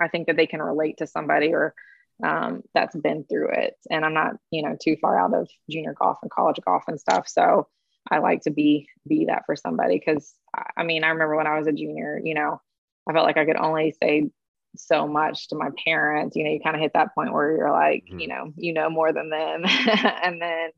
[0.00, 1.74] I think that they can relate to somebody or
[2.22, 3.74] um, that's been through it.
[3.90, 6.98] And I'm not, you know, too far out of junior golf and college golf and
[6.98, 7.28] stuff.
[7.28, 7.68] So
[8.10, 10.34] I like to be be that for somebody because
[10.76, 12.60] I mean, I remember when I was a junior, you know,
[13.08, 14.30] I felt like I could only say
[14.76, 16.36] so much to my parents.
[16.36, 18.20] You know, you kind of hit that point where you're like, mm-hmm.
[18.20, 19.64] you know, you know more than them.
[20.22, 20.70] and then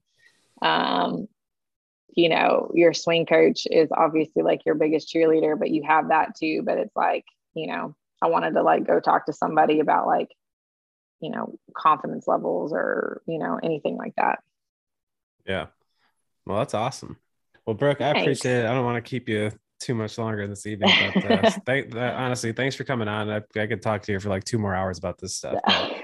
[0.63, 1.29] um,
[2.15, 6.37] you know, your swing coach is obviously like your biggest cheerleader, but you have that
[6.37, 6.63] too.
[6.65, 7.25] But it's like,
[7.55, 10.31] you know, I wanted to like go talk to somebody about like
[11.21, 14.41] you know, confidence levels or, you know, anything like that.
[15.47, 15.67] Yeah.
[16.47, 17.17] Well, that's awesome.
[17.67, 18.23] Well, Brooke, I thanks.
[18.23, 18.67] appreciate it.
[18.67, 19.51] I don't want to keep you
[19.81, 23.29] too much longer this evening, but uh, thank, uh, honestly, thanks for coming on.
[23.29, 25.59] I, I, could talk to you for like two more hours about this stuff.
[25.65, 25.93] But,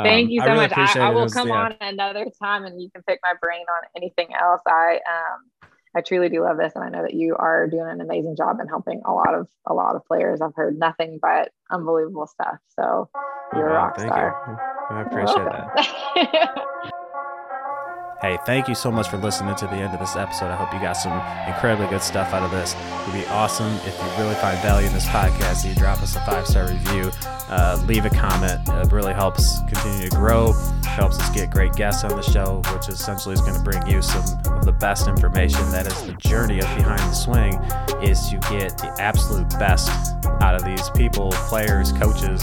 [0.00, 0.96] Thank um, you so I really much.
[0.96, 1.64] I, I, will was, come yeah.
[1.64, 4.62] on another time and you can pick my brain on anything else.
[4.66, 8.00] I um I truly do love this, and I know that you are doing an
[8.00, 10.40] amazing job in helping a lot of a lot of players.
[10.40, 12.58] I've heard nothing but unbelievable stuff.
[12.78, 13.10] So
[13.54, 14.58] you're oh, a rock star.
[14.90, 14.96] You.
[14.96, 16.92] I appreciate that.
[18.20, 20.46] Hey, thank you so much for listening to the end of this episode.
[20.46, 21.12] I hope you got some
[21.46, 22.74] incredibly good stuff out of this.
[22.74, 25.64] It would be awesome if you really find value in this podcast.
[25.64, 27.12] You drop us a five star review,
[27.48, 28.60] uh, leave a comment.
[28.68, 30.52] It really helps continue to grow.
[30.82, 34.02] Helps us get great guests on the show, which essentially is going to bring you
[34.02, 35.60] some of the best information.
[35.70, 37.54] That is the journey of behind the swing,
[38.02, 39.90] is to get the absolute best
[40.40, 42.42] out of these people, players, coaches,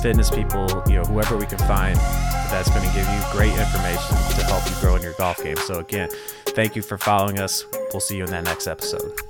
[0.00, 1.98] fitness people, you know, whoever we can find
[2.50, 5.56] that's going to give you great information to help you grow in your golf game.
[5.56, 6.08] So, again,
[6.48, 7.64] thank you for following us.
[7.92, 9.29] We'll see you in that next episode.